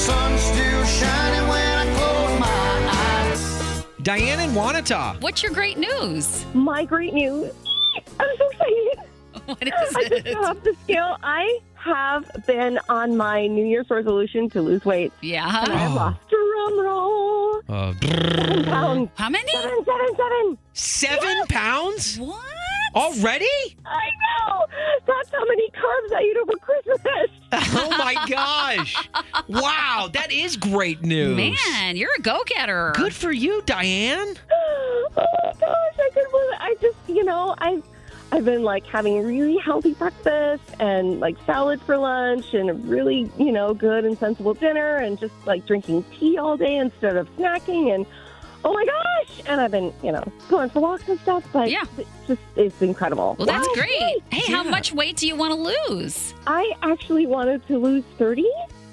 sun's 0.00 0.40
still 0.40 0.84
shining 0.84 1.48
when 1.48 1.78
I 1.78 1.84
close 1.96 2.40
my 2.40 3.30
eyes. 3.30 3.84
Diane 4.02 4.40
in 4.40 4.50
Wanata. 4.54 5.20
What's 5.20 5.42
your 5.42 5.52
great 5.52 5.78
news? 5.78 6.44
My 6.54 6.84
great 6.84 7.12
news. 7.12 7.52
I'm 8.20 8.28
so 8.38 8.48
excited. 8.50 8.98
What 9.46 9.62
is 9.66 9.72
I 9.96 10.02
just 10.08 10.26
it? 10.26 10.34
got 10.34 10.56
off 10.56 10.62
the 10.64 10.74
scale. 10.84 11.16
I 11.22 11.58
have 11.74 12.30
been 12.46 12.78
on 12.88 13.16
my 13.16 13.46
New 13.46 13.64
Year's 13.64 13.90
resolution 13.90 14.48
to 14.50 14.62
lose 14.62 14.84
weight. 14.84 15.12
Yeah. 15.22 15.46
And 15.64 15.72
I 15.72 15.76
have 15.76 15.94
lost. 15.94 16.18
Drum 16.28 16.80
roll. 16.80 17.62
Uh, 17.68 17.92
Seven 18.00 18.64
pounds. 18.64 19.10
How 19.16 19.28
many? 19.28 19.50
Seven, 19.52 19.84
seven, 19.84 20.16
seven. 20.16 20.58
seven 20.72 21.46
pounds 21.48 22.18
What? 22.18 22.42
Already? 22.94 23.46
I 23.86 24.08
know. 24.48 24.66
That's 25.06 25.30
how 25.30 25.44
many 25.44 25.70
carbs 25.70 26.12
I 26.16 26.22
eat 26.22 26.36
over 26.36 26.58
Christmas. 26.58 27.30
Oh 27.72 27.90
my 27.98 28.14
gosh. 28.28 28.96
Wow, 29.48 30.08
that 30.12 30.30
is 30.32 30.56
great 30.56 31.02
news. 31.02 31.36
Man, 31.36 31.96
you're 31.96 32.14
a 32.16 32.22
go-getter. 32.22 32.92
Good 32.94 33.14
for 33.14 33.32
you, 33.32 33.62
Diane. 33.66 34.36
oh 34.52 35.08
my 35.16 35.52
gosh, 35.58 35.94
I 35.98 36.10
couldn't 36.12 36.30
believe 36.30 36.50
it. 36.50 36.58
I 36.60 36.76
just, 36.80 36.96
you 37.08 37.24
know, 37.24 37.54
I've 37.58 37.82
I've 38.32 38.44
been 38.44 38.62
like 38.62 38.86
having 38.86 39.18
a 39.18 39.22
really 39.22 39.56
healthy 39.58 39.94
breakfast 39.94 40.62
and 40.78 41.18
like 41.18 41.36
salad 41.44 41.80
for 41.82 41.96
lunch 41.98 42.54
and 42.54 42.70
a 42.70 42.74
really, 42.74 43.30
you 43.38 43.50
know, 43.50 43.74
good 43.74 44.04
and 44.04 44.16
sensible 44.16 44.54
dinner 44.54 44.96
and 44.96 45.18
just 45.18 45.34
like 45.46 45.66
drinking 45.66 46.04
tea 46.18 46.38
all 46.38 46.56
day 46.56 46.76
instead 46.76 47.16
of 47.16 47.28
snacking 47.36 47.92
and 47.94 48.06
oh 48.64 48.72
my 48.72 48.84
gosh! 48.84 49.42
And 49.46 49.60
I've 49.60 49.70
been, 49.70 49.92
you 50.02 50.12
know, 50.12 50.24
going 50.48 50.70
for 50.70 50.80
walks 50.80 51.08
and 51.08 51.18
stuff, 51.20 51.44
but 51.52 51.70
Yeah. 51.70 51.84
it's 51.98 52.08
just 52.26 52.40
it's 52.56 52.82
incredible. 52.82 53.36
Well, 53.38 53.46
that's 53.46 53.66
Wow, 53.68 53.74
great. 53.74 53.90
yay. 54.00 54.16
Hey, 54.30 54.52
how 54.52 54.62
much 54.62 54.92
weight 54.92 55.16
do 55.16 55.26
you 55.26 55.34
want 55.36 55.52
to 55.52 55.92
lose? 55.92 56.34
I 56.46 56.72
actually 56.82 57.26
wanted 57.26 57.66
to 57.68 57.78
lose 57.78 58.04
30. 58.18 58.44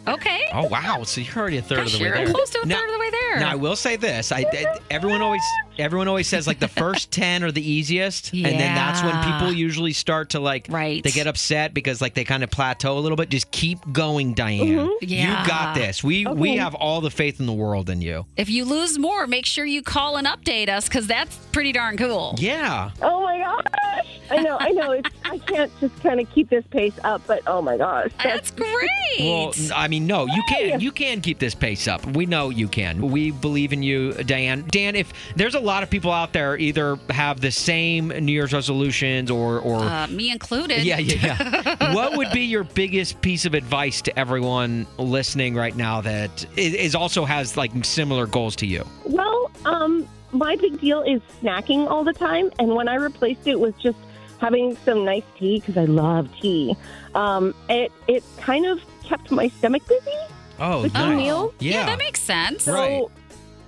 Okay. 0.07 0.49
Oh 0.53 0.67
wow, 0.67 1.03
so 1.03 1.21
you're 1.21 1.35
already 1.35 1.57
a 1.57 1.61
third 1.61 1.77
Gosh, 1.79 1.93
of 1.93 1.99
the 1.99 2.05
way 2.05 2.09
you're 2.09 2.17
there. 2.25 2.33
close 2.33 2.49
to 2.51 2.61
a 2.61 2.65
Now- 2.65 2.77
third 2.79 2.89
of 2.89 2.93
the 2.93 2.99
way 2.99 3.09
there. 3.09 3.39
Now 3.39 3.51
I 3.51 3.55
will 3.55 3.75
say 3.75 3.95
this: 3.95 4.31
I, 4.31 4.39
I- 4.51 4.77
everyone 4.89 5.21
always 5.21 5.41
everyone 5.77 6.07
always 6.07 6.27
says 6.27 6.47
like 6.47 6.59
the 6.59 6.67
first 6.67 7.11
ten 7.11 7.43
are 7.43 7.51
the 7.51 7.61
easiest, 7.67 8.33
and 8.33 8.45
then 8.45 8.73
that's 8.75 9.03
when 9.03 9.15
people 9.31 9.51
usually 9.51 9.93
start 9.93 10.29
to 10.31 10.39
like 10.39 10.67
Right. 10.69 11.03
they 11.03 11.11
get 11.11 11.27
upset 11.27 11.73
because 11.73 12.01
like 12.01 12.13
they 12.13 12.23
kind 12.23 12.43
of 12.43 12.49
plateau 12.51 12.97
a 12.97 13.01
little 13.01 13.15
bit. 13.17 13.29
Just 13.29 13.51
keep 13.51 13.79
going, 13.91 14.33
Diane. 14.33 14.59
Mm-hmm. 14.67 14.89
Yeah. 15.01 15.41
You 15.41 15.47
got 15.47 15.75
this. 15.75 16.03
We 16.03 16.25
oh, 16.25 16.33
we 16.33 16.57
have 16.57 16.73
all 16.75 17.01
the 17.01 17.11
faith 17.11 17.39
in 17.39 17.45
the 17.45 17.53
world 17.53 17.89
in 17.89 18.01
you. 18.01 18.25
if 18.37 18.49
you 18.49 18.65
lose 18.65 18.97
more, 18.97 19.27
make 19.27 19.45
sure 19.45 19.65
you 19.65 19.81
call 19.81 20.17
and 20.17 20.25
update 20.27 20.69
us 20.69 20.87
because 20.87 21.05
that's 21.07 21.35
pretty 21.51 21.71
darn 21.73 21.97
cool. 21.97 22.35
Yeah. 22.37 22.91
Oh 23.01 23.23
my 23.23 23.37
gosh! 23.39 24.16
I 24.29 24.41
know, 24.41 24.57
I 24.59 24.71
know. 24.71 24.91
It's, 24.91 25.09
I 25.25 25.37
can't 25.39 25.71
just 25.79 26.01
kind 26.01 26.19
of 26.19 26.29
keep 26.31 26.49
this 26.49 26.65
pace 26.67 26.97
up, 27.03 27.21
but 27.27 27.43
oh 27.47 27.61
my 27.61 27.77
gosh, 27.77 28.11
That's 28.23 28.51
great. 28.51 28.87
Well, 29.19 29.53
I 29.75 29.87
mean, 29.87 30.05
no, 30.07 30.25
you 30.25 30.43
can. 30.47 30.79
You 30.79 30.91
can 30.91 31.21
keep 31.21 31.39
this 31.39 31.55
pace 31.55 31.87
up. 31.87 32.05
We 32.05 32.25
know 32.25 32.49
you 32.49 32.67
can. 32.67 33.09
We 33.09 33.31
believe 33.31 33.73
in 33.73 33.83
you, 33.83 34.13
Diane. 34.13 34.65
Dan, 34.69 34.95
if 34.95 35.13
there's 35.35 35.55
a 35.55 35.59
lot 35.59 35.83
of 35.83 35.89
people 35.89 36.11
out 36.11 36.33
there 36.33 36.57
either 36.57 36.97
have 37.09 37.41
the 37.41 37.51
same 37.51 38.09
New 38.09 38.31
Year's 38.31 38.53
resolutions 38.53 39.31
or 39.31 39.59
or 39.59 39.79
uh, 39.83 40.07
me 40.07 40.31
included. 40.31 40.83
yeah, 40.83 40.97
yeah, 40.97 41.37
yeah. 41.37 41.93
what 41.93 42.17
would 42.17 42.31
be 42.31 42.41
your 42.41 42.63
biggest 42.63 43.21
piece 43.21 43.45
of 43.45 43.53
advice 43.53 44.01
to 44.03 44.19
everyone 44.19 44.85
listening 44.97 45.55
right 45.55 45.75
now 45.75 46.01
that 46.01 46.45
is, 46.57 46.73
is 46.73 46.95
also 46.95 47.25
has 47.25 47.57
like 47.57 47.71
similar 47.83 48.27
goals 48.27 48.55
to 48.57 48.65
you? 48.65 48.85
Well, 49.05 49.51
um, 49.65 50.07
my 50.31 50.55
big 50.55 50.79
deal 50.79 51.01
is 51.01 51.21
snacking 51.41 51.89
all 51.89 52.03
the 52.03 52.13
time, 52.13 52.51
and 52.59 52.75
when 52.75 52.87
I 52.87 52.95
replaced 52.95 53.47
it 53.47 53.59
with 53.59 53.77
just 53.79 53.97
having 54.39 54.75
some 54.85 55.03
nice 55.05 55.23
tea 55.37 55.59
because 55.59 55.77
I 55.77 55.85
love 55.85 56.29
tea, 56.41 56.75
um, 57.15 57.53
it 57.69 57.91
it 58.07 58.23
kind 58.39 58.65
of 58.65 58.79
kept 59.03 59.31
my 59.31 59.47
stomach 59.49 59.87
busy. 59.87 60.11
Oh, 60.59 60.81
With 60.83 60.93
the 60.93 60.99
nice. 60.99 61.17
meal? 61.17 61.53
Yeah, 61.59 61.85
that 61.85 61.99
makes 61.99 62.19
sense. 62.19 62.63
So, 62.63 62.73
Right. 62.73 63.03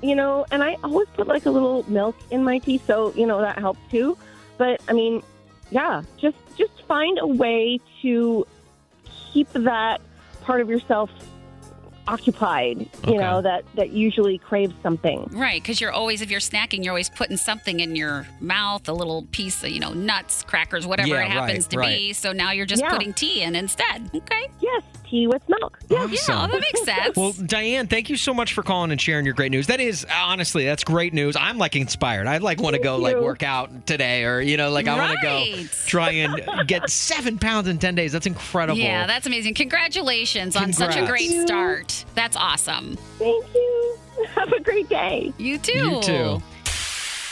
you 0.02 0.16
know, 0.16 0.46
and 0.52 0.64
I 0.64 0.76
always 0.84 1.08
put 1.14 1.28
like 1.28 1.46
a 1.46 1.52
little 1.52 1.84
milk 1.88 2.16
in 2.32 2.44
my 2.44 2.58
tea, 2.58 2.82
so 2.88 3.14
you 3.16 3.26
know 3.28 3.40
that 3.42 3.60
helped 3.60 3.90
too. 3.92 4.18
But 4.58 4.82
I 4.88 4.94
mean, 4.94 5.22
yeah, 5.72 6.02
just 6.18 6.38
just 6.58 6.72
find 6.88 7.18
a 7.20 7.28
way 7.28 7.80
to 8.02 8.46
keep 9.32 9.48
that 9.54 10.02
part 10.42 10.62
of 10.62 10.70
yourself 10.70 11.10
occupied. 12.14 12.80
You 12.80 12.88
Okay. 13.14 13.18
know 13.18 13.42
that 13.42 13.64
that 13.76 13.92
usually 13.92 14.38
craves 14.38 14.74
something. 14.84 15.28
Right, 15.32 15.62
because 15.62 15.80
you're 15.80 15.92
always, 15.92 16.22
if 16.22 16.32
you're 16.32 16.40
snacking, 16.40 16.84
you're 16.84 16.92
always 16.92 17.10
putting 17.10 17.38
something 17.38 17.80
in 17.80 17.96
your 17.96 18.28
mouth, 18.40 18.88
a 18.90 18.94
little 18.94 19.24
piece 19.32 19.64
of, 19.64 19.70
you 19.70 19.80
know, 19.80 19.94
nuts, 19.94 20.44
crackers, 20.44 20.86
whatever 20.88 21.10
Yeah, 21.10 21.22
it 21.26 21.30
happens 21.32 21.68
right, 21.74 21.86
to 21.92 21.98
be. 21.98 22.14
So 22.14 22.32
now 22.32 22.52
you're 22.52 22.66
just 22.66 22.82
Yeah. 22.82 22.90
putting 22.92 23.14
tea 23.14 23.42
in 23.44 23.56
instead. 23.56 24.10
Okay. 24.14 24.48
Yes, 24.62 24.84
tea 25.10 25.28
with 25.28 25.42
milk. 25.48 25.80
Yeah. 25.90 26.08
Yeah, 26.08 26.48
that 26.48 26.60
makes 26.60 26.84
sense. 26.84 27.16
Well, 27.16 27.32
Diane, 27.46 27.88
thank 27.88 28.10
you 28.10 28.18
so 28.18 28.34
much 28.34 28.54
for 28.54 28.64
calling 28.64 28.92
and 28.92 29.00
sharing 29.00 29.26
your 29.26 29.34
great 29.34 29.52
news. 29.52 29.68
That 29.68 29.80
is 29.80 30.06
honestly, 30.14 30.66
that's 30.66 30.84
great 30.84 31.14
news. 31.14 31.36
I'm 31.36 31.58
like 31.58 31.76
inspired. 31.76 32.28
I 32.28 32.38
like 32.38 32.62
want 32.62 32.76
to 32.76 32.82
go 32.82 32.98
like 32.98 33.18
work 33.18 33.44
out 33.44 33.86
today, 33.88 34.24
or 34.24 34.42
you 34.42 34.58
know, 34.58 34.70
like 34.72 34.88
I 34.88 34.98
want 34.98 35.12
to 35.20 35.26
go 35.26 35.64
try 35.86 36.12
and 36.12 36.68
get 36.68 36.90
seven 36.90 37.38
pounds 37.38 37.68
in 37.68 37.78
ten 37.80 37.96
days. 37.96 38.12
That's 38.12 38.28
incredible. 38.28 38.80
yeah, 38.80 39.08
that's 39.08 39.26
amazing. 39.28 39.54
Congratulations 39.56 40.56
on 40.56 40.74
such 40.74 40.96
a 40.96 41.06
great 41.06 41.30
start. 41.42 41.99
That's 42.16 42.36
awesome. 42.36 42.96
Thank 43.18 43.46
you. 43.54 43.98
Have 44.36 44.52
a 44.52 44.60
great 44.62 44.90
day. 44.90 45.34
You 45.38 45.58
too. 45.58 45.72
You 45.78 46.02
too. 46.02 46.42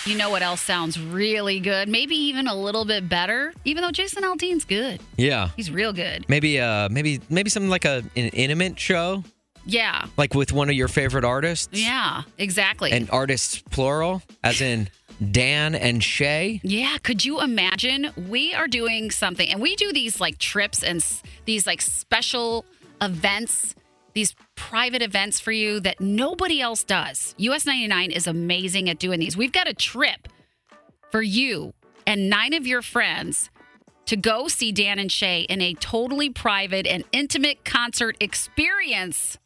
You 0.06 0.16
know 0.18 0.30
what 0.30 0.42
else 0.42 0.62
sounds 0.62 0.98
really 1.00 1.60
good? 1.60 1.90
Maybe 1.90 2.16
even 2.16 2.48
a 2.48 2.56
little 2.56 2.86
bit 2.86 3.10
better, 3.10 3.54
even 3.66 3.84
though 3.84 3.92
Jason 3.92 4.24
Aldean's 4.24 4.64
good. 4.64 5.02
yeah. 5.18 5.50
He's 5.58 5.70
real 5.70 5.92
good. 5.92 6.26
Maybe 6.30 6.60
uh 6.62 6.88
maybe 6.90 7.20
maybe 7.30 7.50
something 7.50 7.70
like 7.70 7.84
a 7.86 7.98
an 8.16 8.30
intimate 8.30 8.80
show. 8.80 9.24
Yeah. 9.66 10.06
Like 10.16 10.34
with 10.34 10.54
one 10.54 10.70
of 10.70 10.76
your 10.76 10.88
favorite 10.88 11.26
artists? 11.26 11.68
Yeah, 11.78 12.22
exactly. 12.38 12.92
And 12.94 13.10
artists 13.10 13.62
plural, 13.70 14.22
as 14.46 14.62
in 14.62 14.90
Dan 15.32 15.76
and 15.76 16.02
Shay? 16.02 16.62
Yeah, 16.64 16.96
could 17.04 17.26
you 17.26 17.42
imagine? 17.42 18.12
We 18.30 18.54
are 18.54 18.70
doing 18.70 19.12
something, 19.12 19.50
and 19.52 19.62
we 19.62 19.76
do 19.76 19.92
these 19.92 20.22
like 20.22 20.38
trips 20.38 20.84
and 20.84 21.02
s- 21.02 21.22
these 21.44 21.68
like 21.68 21.82
special 21.82 22.64
events, 23.02 23.76
these 24.14 24.34
private 24.58 25.02
events 25.02 25.40
for 25.40 25.54
you 25.54 25.80
that 25.80 26.02
nobody 26.02 26.60
else 26.60 26.84
does. 26.84 27.34
US 27.38 27.66
99 27.66 28.12
is 28.12 28.28
amazing 28.28 28.90
at 28.90 29.00
doing 29.00 29.22
these. 29.22 29.38
We've 29.38 29.54
got 29.54 29.70
a 29.70 29.74
trip 29.74 30.28
for 31.12 31.22
you 31.22 31.74
and 32.06 32.30
nine 32.30 32.54
of 32.54 32.68
your 32.68 32.82
friends 32.82 33.50
to 34.08 34.18
go 34.18 34.48
see 34.48 34.72
Dan 34.72 35.00
and 35.00 35.12
Shay 35.12 35.42
in 35.42 35.62
a 35.62 35.74
totally 35.76 36.30
private 36.30 36.88
and 36.88 37.04
intimate 37.12 37.64
concert 37.64 38.18
experience. 38.20 39.38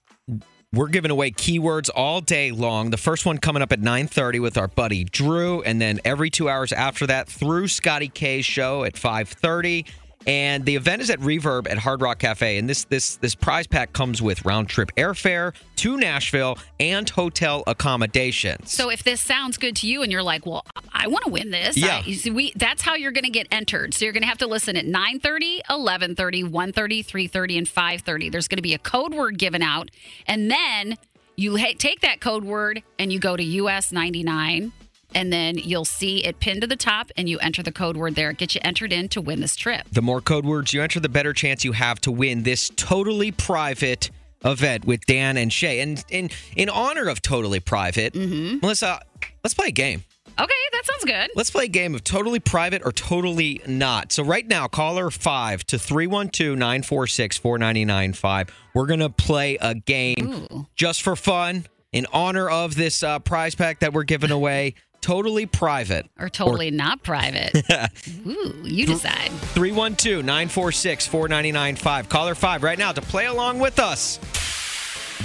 We're 0.73 0.87
giving 0.87 1.11
away 1.11 1.31
keywords 1.31 1.89
all 1.93 2.21
day 2.21 2.51
long. 2.51 2.91
The 2.91 2.97
first 2.97 3.25
one 3.25 3.39
coming 3.39 3.61
up 3.61 3.73
at 3.73 3.81
9:30 3.81 4.39
with 4.39 4.57
our 4.57 4.69
buddy 4.69 5.03
Drew, 5.03 5.61
and 5.63 5.81
then 5.81 5.99
every 6.05 6.29
two 6.29 6.47
hours 6.47 6.71
after 6.71 7.05
that 7.07 7.27
through 7.27 7.67
Scotty 7.67 8.07
K's 8.07 8.45
show 8.45 8.85
at 8.85 8.95
5:30. 8.95 9.85
And 10.27 10.65
the 10.65 10.75
event 10.75 11.01
is 11.01 11.09
at 11.09 11.19
Reverb 11.19 11.69
at 11.69 11.79
Hard 11.79 12.01
Rock 12.01 12.19
Cafe. 12.19 12.57
And 12.57 12.69
this 12.69 12.83
this 12.85 13.15
this 13.17 13.33
prize 13.35 13.67
pack 13.67 13.93
comes 13.93 14.21
with 14.21 14.45
round 14.45 14.69
trip 14.69 14.91
airfare 14.95 15.53
to 15.77 15.97
Nashville 15.97 16.57
and 16.79 17.09
hotel 17.09 17.63
accommodations. 17.67 18.71
So 18.71 18.89
if 18.89 19.03
this 19.03 19.21
sounds 19.21 19.57
good 19.57 19.75
to 19.77 19.87
you 19.87 20.03
and 20.03 20.11
you're 20.11 20.21
like, 20.23 20.45
well, 20.45 20.63
I 20.93 21.07
want 21.07 21.25
to 21.25 21.31
win 21.31 21.49
this. 21.51 21.75
Yeah. 21.75 22.03
I- 22.05 22.11
see, 22.11 22.29
we, 22.29 22.53
that's 22.55 22.81
how 22.81 22.95
you're 22.95 23.11
going 23.11 23.23
to 23.23 23.31
get 23.31 23.47
entered. 23.51 23.93
So 23.93 24.05
you're 24.05 24.13
going 24.13 24.23
to 24.23 24.29
have 24.29 24.37
to 24.39 24.47
listen 24.47 24.77
at 24.77 24.85
930, 24.85 25.55
1130, 25.67 26.43
130, 26.43 27.01
330, 27.01 27.57
and 27.57 27.67
530. 27.67 28.29
There's 28.29 28.47
going 28.47 28.57
to 28.57 28.61
be 28.61 28.73
a 28.73 28.79
code 28.79 29.13
word 29.13 29.37
given 29.39 29.61
out. 29.63 29.89
And 30.27 30.51
then 30.51 30.97
you 31.35 31.57
ha- 31.57 31.73
take 31.77 32.01
that 32.01 32.19
code 32.21 32.43
word 32.43 32.83
and 32.99 33.11
you 33.11 33.19
go 33.19 33.35
to 33.35 33.43
US 33.43 33.91
99. 33.91 34.71
And 35.13 35.31
then 35.31 35.57
you'll 35.57 35.85
see 35.85 36.23
it 36.23 36.39
pinned 36.39 36.61
to 36.61 36.67
the 36.67 36.75
top 36.75 37.11
and 37.17 37.27
you 37.27 37.39
enter 37.39 37.63
the 37.63 37.71
code 37.71 37.97
word 37.97 38.15
there. 38.15 38.31
It 38.31 38.37
gets 38.37 38.55
you 38.55 38.61
entered 38.63 38.93
in 38.93 39.09
to 39.09 39.21
win 39.21 39.41
this 39.41 39.55
trip. 39.55 39.87
The 39.91 40.01
more 40.01 40.21
code 40.21 40.45
words 40.45 40.73
you 40.73 40.81
enter, 40.81 40.99
the 40.99 41.09
better 41.09 41.33
chance 41.33 41.63
you 41.63 41.73
have 41.73 41.99
to 42.01 42.11
win 42.11 42.43
this 42.43 42.71
totally 42.75 43.31
private 43.31 44.09
event 44.43 44.85
with 44.85 45.05
Dan 45.05 45.37
and 45.37 45.51
Shay. 45.51 45.81
And 45.81 46.03
in 46.09 46.29
in 46.55 46.69
honor 46.69 47.07
of 47.07 47.21
totally 47.21 47.59
private, 47.59 48.13
mm-hmm. 48.13 48.59
Melissa, 48.61 49.01
let's 49.43 49.53
play 49.53 49.67
a 49.67 49.71
game. 49.71 50.03
Okay, 50.39 50.53
that 50.71 50.85
sounds 50.85 51.03
good. 51.03 51.29
Let's 51.35 51.51
play 51.51 51.65
a 51.65 51.67
game 51.67 51.93
of 51.93 52.05
totally 52.05 52.39
private 52.39 52.83
or 52.85 52.93
totally 52.93 53.61
not. 53.67 54.13
So 54.13 54.23
right 54.23 54.47
now, 54.47 54.67
caller 54.67 55.11
five 55.11 55.65
to 55.65 55.75
312-946-4995. 55.75 58.49
We're 58.73 58.85
gonna 58.85 59.09
play 59.09 59.57
a 59.59 59.75
game 59.75 60.67
just 60.75 61.01
for 61.01 61.17
fun 61.17 61.65
in 61.91 62.07
honor 62.13 62.49
of 62.49 62.75
this 62.75 63.03
uh, 63.03 63.19
prize 63.19 63.55
pack 63.55 63.79
that 63.79 63.93
we're 63.93 64.03
giving 64.03 64.31
away. 64.31 64.75
Totally 65.01 65.47
private. 65.47 66.07
Or 66.19 66.29
totally 66.29 66.69
not 66.69 67.01
private. 67.01 67.55
Ooh, 68.27 68.53
you 68.63 68.85
decide. 68.85 69.31
312 69.31 70.23
946 70.23 71.07
4995. 71.07 72.07
Caller 72.07 72.35
5 72.35 72.63
right 72.63 72.77
now 72.77 72.91
to 72.91 73.01
play 73.01 73.25
along 73.25 73.59
with 73.59 73.79
us. 73.79 74.19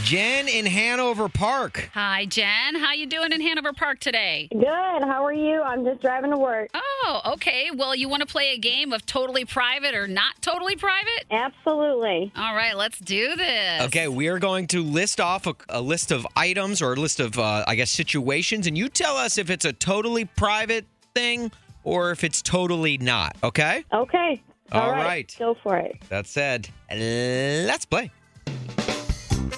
Jen 0.03 0.47
in 0.49 0.67
Hanover 0.67 1.29
Park. 1.29 1.91
Hi, 1.95 2.27
Jen. 2.27 2.75
How 2.77 2.93
you 2.93 3.07
doing 3.07 3.33
in 3.33 3.41
Hanover 3.41 3.73
Park 3.73 3.99
today? 3.99 4.49
Good. 4.53 4.63
How 4.65 5.25
are 5.25 5.33
you? 5.33 5.63
I'm 5.63 5.85
just 5.85 6.01
driving 6.01 6.31
to 6.31 6.37
work. 6.37 6.71
Oh, 6.75 7.21
okay. 7.35 7.71
Well, 7.75 7.95
you 7.95 8.09
want 8.09 8.21
to 8.21 8.27
play 8.27 8.53
a 8.53 8.59
game 8.59 8.93
of 8.93 9.05
totally 9.07 9.45
private 9.45 9.95
or 9.95 10.07
not 10.07 10.41
totally 10.41 10.77
private? 10.77 11.25
Absolutely. 11.31 12.33
All 12.37 12.55
right, 12.55 12.77
let's 12.77 12.99
do 12.99 13.37
this. 13.37 13.83
Okay, 13.83 14.09
we 14.09 14.29
are 14.29 14.39
going 14.39 14.67
to 14.69 14.83
list 14.83 15.21
off 15.21 15.47
a, 15.47 15.55
a 15.69 15.81
list 15.81 16.13
of 16.13 16.27
items 16.37 16.83
or 16.83 16.93
a 16.93 16.97
list 16.97 17.19
of, 17.19 17.39
uh, 17.39 17.65
I 17.67 17.75
guess, 17.75 17.91
situations, 17.91 18.67
and 18.67 18.77
you 18.77 18.89
tell 18.89 19.17
us 19.17 19.39
if 19.39 19.51
it's 19.51 19.65
a 19.65 19.73
totally 19.73 20.25
private 20.25 20.85
thing 21.15 21.51
or 21.85 22.11
if 22.11 22.23
it's 22.23 22.43
totally 22.43 22.99
not. 22.99 23.37
Okay? 23.43 23.85
Okay. 23.93 24.43
All 24.73 24.91
right. 24.91 25.05
right. 25.05 25.37
Go 25.39 25.57
for 25.63 25.77
it. 25.77 25.97
That 26.09 26.27
said, 26.27 26.69
let's 26.91 27.85
play. 27.85 28.11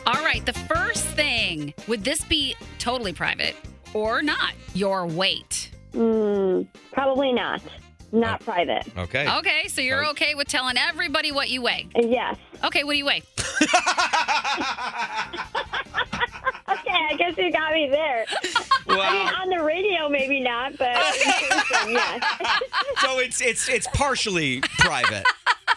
All 0.06 0.22
right, 0.24 0.44
the 0.44 0.52
first 0.52 1.04
thing 1.04 1.74
would 1.86 2.04
this 2.04 2.24
be 2.24 2.54
totally 2.78 3.12
private 3.12 3.56
or 3.94 4.22
not? 4.22 4.52
Your 4.74 5.06
weight. 5.06 5.70
Mm, 5.92 6.66
probably 6.92 7.32
not. 7.32 7.60
Not 8.12 8.40
private. 8.40 8.84
Okay. 8.96 9.28
Okay, 9.38 9.68
so 9.68 9.80
you're 9.82 10.06
okay 10.10 10.34
with 10.34 10.48
telling 10.48 10.76
everybody 10.78 11.30
what 11.32 11.50
you 11.50 11.60
weigh? 11.62 11.88
Yes. 11.94 12.36
Okay, 12.64 12.84
what 12.84 12.92
do 12.92 12.98
you 12.98 13.04
weigh? 13.06 13.22
Okay, 16.70 16.90
I 17.10 17.14
guess 17.16 17.34
you 17.38 17.50
got 17.50 17.72
me 17.72 17.88
there. 17.90 18.26
I 18.88 19.12
mean, 19.12 19.28
on 19.34 19.48
the 19.48 19.62
radio, 19.64 20.06
maybe 20.08 20.40
not, 20.40 20.76
but 20.78 20.96
in 21.86 21.92
yes. 21.92 22.22
So 23.00 23.18
it's 23.20 23.40
it's 23.40 23.68
it's 23.70 23.86
partially 23.94 24.60
private. 24.78 25.24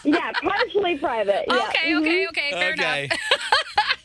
yeah, 0.04 0.32
partially 0.42 0.98
private. 0.98 1.44
Yeah. 1.48 1.54
Okay, 1.54 1.96
okay, 1.96 2.24
Mhm. 2.24 2.28
okay, 2.28 2.50
fair 2.52 2.72
Okay. 2.72 3.04
enough. 3.04 3.18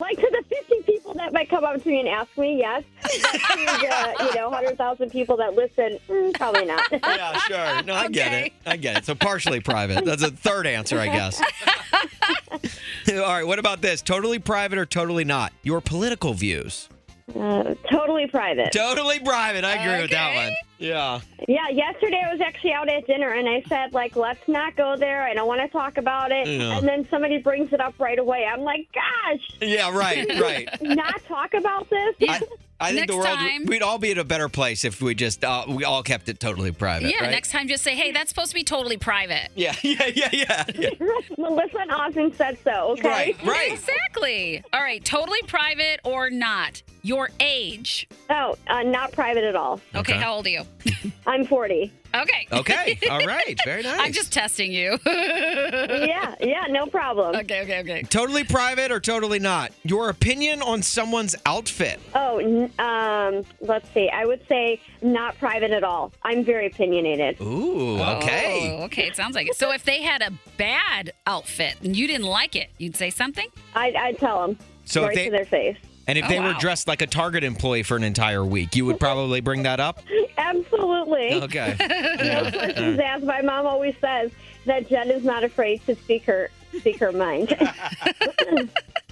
Like 0.00 0.16
to 0.16 0.28
the 0.30 0.44
50 0.48 0.82
people 0.92 1.14
that 1.28 1.34
might 1.34 1.50
come 1.50 1.62
up 1.62 1.82
to 1.82 1.88
me 1.88 2.00
and 2.00 2.08
ask 2.08 2.36
me, 2.38 2.58
yes. 2.58 2.84
To 3.02 4.24
you 4.24 4.34
know, 4.34 4.48
100,000 4.48 5.10
people 5.10 5.36
that 5.36 5.54
listen, 5.54 5.98
mm, 6.08 6.34
probably 6.34 6.64
not. 6.64 6.80
Yeah, 6.92 7.38
sure. 7.38 7.82
No, 7.82 7.94
I 7.94 8.08
get 8.08 8.32
it. 8.32 8.52
I 8.64 8.76
get 8.76 8.98
it. 8.98 9.04
So 9.04 9.14
partially 9.14 9.60
private. 9.60 10.04
That's 10.04 10.22
a 10.22 10.30
third 10.30 10.66
answer, 10.66 10.98
I 10.98 11.06
guess. 11.06 11.40
All 13.10 13.16
right. 13.16 13.46
What 13.46 13.58
about 13.58 13.80
this? 13.80 14.02
Totally 14.02 14.38
private 14.38 14.78
or 14.78 14.86
totally 14.86 15.24
not? 15.24 15.52
Your 15.62 15.80
political 15.80 16.34
views. 16.34 16.88
Uh, 17.34 17.74
totally 17.90 18.26
private. 18.26 18.72
Totally 18.72 19.20
private. 19.20 19.64
I 19.64 19.74
agree 19.74 20.02
with 20.02 20.10
that 20.10 20.34
one. 20.34 20.52
Yeah. 20.78 21.20
Yeah, 21.46 21.68
yesterday 21.70 22.22
I 22.24 22.32
was 22.32 22.40
actually 22.40 22.72
out 22.72 22.88
at 22.88 23.06
dinner 23.06 23.32
and 23.32 23.48
I 23.48 23.62
said, 23.68 23.92
like, 23.92 24.16
let's 24.16 24.46
not 24.48 24.76
go 24.76 24.96
there. 24.96 25.22
I 25.22 25.34
don't 25.34 25.48
want 25.48 25.60
to 25.60 25.68
talk 25.68 25.98
about 25.98 26.30
it. 26.32 26.46
Yeah. 26.46 26.78
And 26.78 26.86
then 26.86 27.06
somebody 27.10 27.38
brings 27.38 27.72
it 27.72 27.80
up 27.80 27.94
right 27.98 28.18
away. 28.18 28.46
I'm 28.50 28.62
like, 28.62 28.88
gosh, 28.94 29.48
Yeah. 29.60 29.90
Right. 29.96 30.26
Right. 30.38 30.68
not 30.80 31.22
talk 31.24 31.54
about 31.54 31.90
this? 31.90 32.14
I, 32.28 32.40
I 32.80 32.92
think 32.92 33.08
the 33.08 33.16
world 33.16 33.26
time. 33.26 33.66
we'd 33.66 33.82
all 33.82 33.98
be 33.98 34.12
in 34.12 34.18
a 34.18 34.24
better 34.24 34.48
place 34.48 34.84
if 34.84 35.02
we 35.02 35.14
just 35.16 35.44
uh, 35.44 35.64
we 35.68 35.82
all 35.84 36.02
kept 36.04 36.28
it 36.28 36.38
totally 36.38 36.70
private. 36.70 37.10
yeah, 37.10 37.22
right? 37.22 37.30
next 37.30 37.50
time 37.50 37.66
just 37.66 37.82
say, 37.82 37.96
hey, 37.96 38.12
that's 38.12 38.28
supposed 38.28 38.50
to 38.50 38.54
be 38.54 38.62
totally 38.62 38.96
private. 38.96 39.48
Yeah. 39.54 39.74
Yeah. 39.82 40.06
Yeah. 40.14 40.28
Yeah. 40.32 40.64
yeah. 40.76 40.90
Melissa 41.38 41.78
and 41.78 41.90
Austin 41.90 42.32
said 42.34 42.58
so, 42.62 42.92
okay? 42.92 43.08
Right. 43.08 43.44
Right. 43.44 43.72
Exactly. 43.72 44.62
All 44.72 44.80
right, 44.80 45.04
totally 45.04 45.40
private 45.46 46.00
or 46.04 46.30
not? 46.30 46.82
Your 47.08 47.30
age. 47.40 48.06
Oh, 48.28 48.54
uh, 48.66 48.82
not 48.82 49.12
private 49.12 49.42
at 49.42 49.56
all. 49.56 49.80
Okay, 49.94 50.12
Okay. 50.12 50.20
how 50.22 50.34
old 50.34 50.46
are 50.46 50.50
you? 50.50 50.62
I'm 51.26 51.46
40. 51.46 51.90
Okay. 52.14 52.46
Okay. 52.52 52.98
All 53.10 53.24
right. 53.24 53.58
Very 53.64 53.82
nice. 53.82 53.98
I'm 53.98 54.12
just 54.12 54.30
testing 54.30 54.70
you. 54.72 54.98
yeah, 55.06 56.34
yeah, 56.38 56.66
no 56.68 56.84
problem. 56.86 57.34
Okay, 57.36 57.62
okay, 57.62 57.80
okay. 57.80 58.02
Totally 58.02 58.44
private 58.44 58.90
or 58.92 59.00
totally 59.00 59.38
not? 59.38 59.72
Your 59.84 60.10
opinion 60.10 60.60
on 60.60 60.82
someone's 60.82 61.34
outfit. 61.46 61.98
Oh, 62.14 62.38
n- 62.40 62.70
um, 62.78 63.42
let's 63.62 63.88
see. 63.94 64.10
I 64.10 64.26
would 64.26 64.46
say 64.46 64.78
not 65.00 65.38
private 65.38 65.70
at 65.70 65.84
all. 65.84 66.12
I'm 66.24 66.44
very 66.44 66.66
opinionated. 66.66 67.40
Ooh. 67.40 68.00
Okay. 68.00 68.76
Oh, 68.78 68.84
okay, 68.84 69.06
it 69.06 69.16
sounds 69.16 69.34
like 69.34 69.48
it. 69.48 69.56
So 69.56 69.72
if 69.72 69.82
they 69.84 70.02
had 70.02 70.20
a 70.20 70.30
bad 70.58 71.12
outfit 71.26 71.76
and 71.82 71.96
you 71.96 72.06
didn't 72.06 72.26
like 72.26 72.54
it, 72.54 72.68
you'd 72.76 72.96
say 72.96 73.08
something? 73.08 73.48
I, 73.74 73.94
I'd 73.98 74.18
tell 74.18 74.46
them 74.46 74.58
So 74.84 75.02
if 75.02 75.06
right 75.08 75.14
they- 75.16 75.24
to 75.26 75.30
their 75.30 75.46
face. 75.46 75.76
And 76.08 76.18
if 76.18 76.24
Oh, 76.24 76.28
they 76.28 76.40
were 76.40 76.54
dressed 76.54 76.88
like 76.88 77.02
a 77.02 77.06
Target 77.06 77.44
employee 77.44 77.82
for 77.84 77.96
an 77.96 78.02
entire 78.02 78.44
week, 78.44 78.74
you 78.74 78.84
would 78.86 78.98
probably 79.08 79.40
bring 79.40 79.62
that 79.62 79.78
up. 79.78 80.00
Absolutely. 80.36 81.34
Okay. 81.34 81.76
No 81.78 82.50
questions 82.50 82.98
asked. 82.98 83.24
My 83.24 83.42
mom 83.42 83.66
always 83.66 83.94
says 84.00 84.30
that 84.64 84.88
Jen 84.88 85.10
is 85.10 85.22
not 85.22 85.44
afraid 85.44 85.84
to 85.86 85.94
speak 85.94 86.24
her 86.24 86.50
speak 86.76 86.98
her 86.98 87.12
mind. 87.12 87.54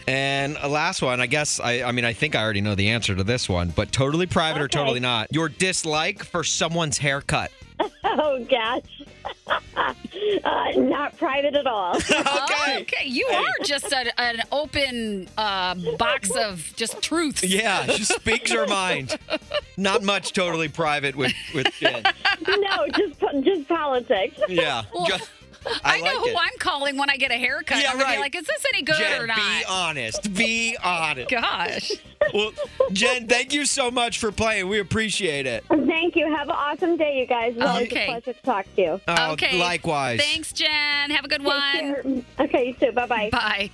And 0.09 0.57
a 0.61 0.69
last 0.69 1.03
one, 1.03 1.21
I 1.21 1.27
guess. 1.27 1.59
I, 1.59 1.83
I 1.83 1.91
mean, 1.91 2.05
I 2.05 2.13
think 2.13 2.37
I 2.37 2.43
already 2.45 2.61
know 2.61 2.77
the 2.77 2.91
answer 2.91 3.17
to 3.17 3.25
this 3.25 3.49
one, 3.49 3.71
but 3.75 3.91
totally 3.91 4.27
private 4.27 4.63
or 4.63 4.69
totally 4.69 5.01
not. 5.01 5.35
Your 5.35 5.49
dislike 5.49 6.23
for 6.23 6.45
someone's 6.45 6.97
haircut. 6.97 7.51
oh 8.05 8.45
gosh, 8.49 9.03
uh, 9.77 10.71
not 10.77 11.17
private 11.19 11.55
at 11.55 11.67
all. 11.67 11.99
Oh, 12.69 12.79
okay. 12.81 13.07
You 13.07 13.27
are 13.27 13.65
just 13.65 13.93
a, 13.93 14.21
an 14.21 14.43
open 14.51 15.29
uh, 15.37 15.75
box 15.99 16.31
of 16.31 16.73
just 16.77 17.01
truth. 17.03 17.45
Yeah, 17.45 17.87
she 17.87 18.05
speaks 18.05 18.51
her 18.51 18.67
mind. 18.67 19.17
Not 19.77 20.03
much 20.03 20.33
totally 20.33 20.69
private 20.69 21.15
with 21.17 21.33
with 21.55 21.73
Jen. 21.79 22.03
no, 22.47 22.89
just 22.89 23.19
po- 23.21 23.41
just 23.43 23.69
politics. 23.69 24.41
Yeah. 24.49 24.83
Well, 24.93 25.07
Just- 25.07 25.31
I, 25.85 25.97
I 25.97 25.99
know 25.99 26.05
like 26.05 26.17
who 26.19 26.29
it. 26.29 26.37
I'm 26.41 26.59
calling 26.59 26.97
when 26.97 27.11
I 27.11 27.17
get 27.17 27.31
a 27.33 27.35
haircut. 27.37 27.83
Yeah, 27.83 27.91
I'm 27.91 27.95
gonna 27.95 28.05
right. 28.05 28.17
be 28.17 28.21
like, 28.21 28.37
is 28.37 28.47
this 28.47 28.65
any 28.73 28.83
good 28.83 28.97
Jen, 28.97 29.21
or 29.21 29.27
not? 29.27 29.37
be 29.37 29.65
honest. 29.69 30.33
Be 30.35 30.77
honest. 30.83 31.31
Gosh. 31.31 31.93
Well, 32.35 32.53
Jen, 32.93 33.27
thank 33.29 33.53
you 33.53 33.67
so 33.67 33.91
much 33.91 34.19
for 34.19 34.33
playing. 34.33 34.69
We 34.69 34.79
appreciate 34.81 35.47
it. 35.47 35.65
Thank 35.69 36.17
you. 36.17 36.27
Have 36.35 36.49
an 36.49 36.55
awesome 36.57 36.97
day, 36.97 37.19
you 37.19 37.27
guys. 37.27 37.55
It's 37.55 37.63
always 37.65 37.87
Okay. 37.89 38.05
a 38.05 38.11
pleasure 38.11 38.33
to 38.33 38.43
talk 38.43 38.67
to 38.77 38.83
you. 38.83 39.01
Oh, 39.09 39.33
okay. 39.33 39.59
likewise. 39.59 40.21
Thanks, 40.21 40.53
Jen. 40.53 41.11
Have 41.11 41.25
a 41.25 41.29
good 41.29 41.41
Take 41.41 41.47
one. 41.47 41.73
care. 41.73 42.05
Okay, 42.47 42.67
you 42.69 42.75
too. 42.75 42.93
Bye 42.93 43.31
bye. 43.31 43.71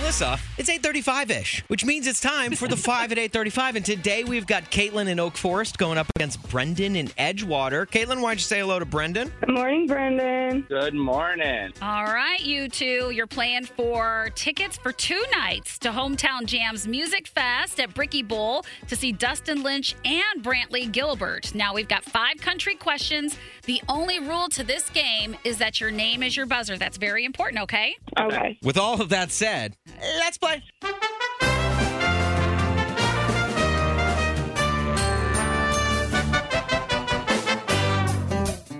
Bye. 0.00 0.10
Melissa, 0.10 0.38
it's 0.58 0.68
8:35ish, 0.68 1.62
which 1.68 1.84
means 1.84 2.06
it's 2.06 2.20
time 2.20 2.52
for 2.52 2.66
the 2.66 2.76
5 2.90 3.12
at 3.12 3.18
8:35 3.18 3.76
and 3.76 3.84
today 3.84 4.24
we've 4.24 4.46
got 4.46 4.64
Caitlin 4.70 5.08
in 5.08 5.20
Oak 5.20 5.36
Forest 5.36 5.78
going 5.78 5.98
up 5.98 6.06
against 6.16 6.42
Brendan 6.50 6.96
in 6.96 7.08
Edgewater. 7.10 7.86
Caitlin, 7.86 8.16
why 8.16 8.30
don't 8.30 8.38
you 8.38 8.44
say 8.44 8.58
hello 8.60 8.78
to 8.78 8.84
Brendan? 8.84 9.32
Good 9.40 9.54
morning, 9.54 9.86
Brendan. 9.86 10.62
Good 10.68 10.94
morning. 10.94 11.72
All 11.80 12.04
right, 12.04 12.40
you 12.40 12.68
two, 12.68 13.10
you're 13.10 13.26
playing 13.26 13.66
for 13.66 14.30
tickets 14.34 14.76
for 14.76 14.90
two 14.90 15.22
nights 15.32 15.78
to 15.80 15.90
Hometown 15.90 16.44
Jams 16.44 16.88
Music 16.88 17.28
Fest 17.28 17.78
at 17.78 17.94
Bricky 17.94 18.22
Bowl 18.22 18.64
to 18.88 18.96
see 18.96 19.12
Dustin 19.12 19.62
Lynch 19.62 19.94
and 20.04 20.42
Brantley 20.42 20.90
Gilbert. 20.90 21.54
Now, 21.54 21.72
we've 21.74 21.88
got 21.88 22.04
five 22.04 22.38
country 22.38 22.74
questions. 22.74 23.36
The 23.66 23.80
only 23.88 24.18
rule 24.18 24.48
to 24.48 24.64
this 24.64 24.90
game 24.90 25.36
is 25.44 25.58
that 25.58 25.80
your 25.80 25.90
name 25.90 26.22
is 26.22 26.36
your 26.36 26.46
buzzer. 26.46 26.76
That's 26.76 26.96
very 26.96 27.24
important, 27.24 27.62
okay? 27.62 27.94
Okay. 28.18 28.58
With 28.62 28.76
all 28.76 29.00
of 29.00 29.10
that 29.10 29.30
said, 29.30 29.76
let's 30.18 30.38
play. 30.38 30.62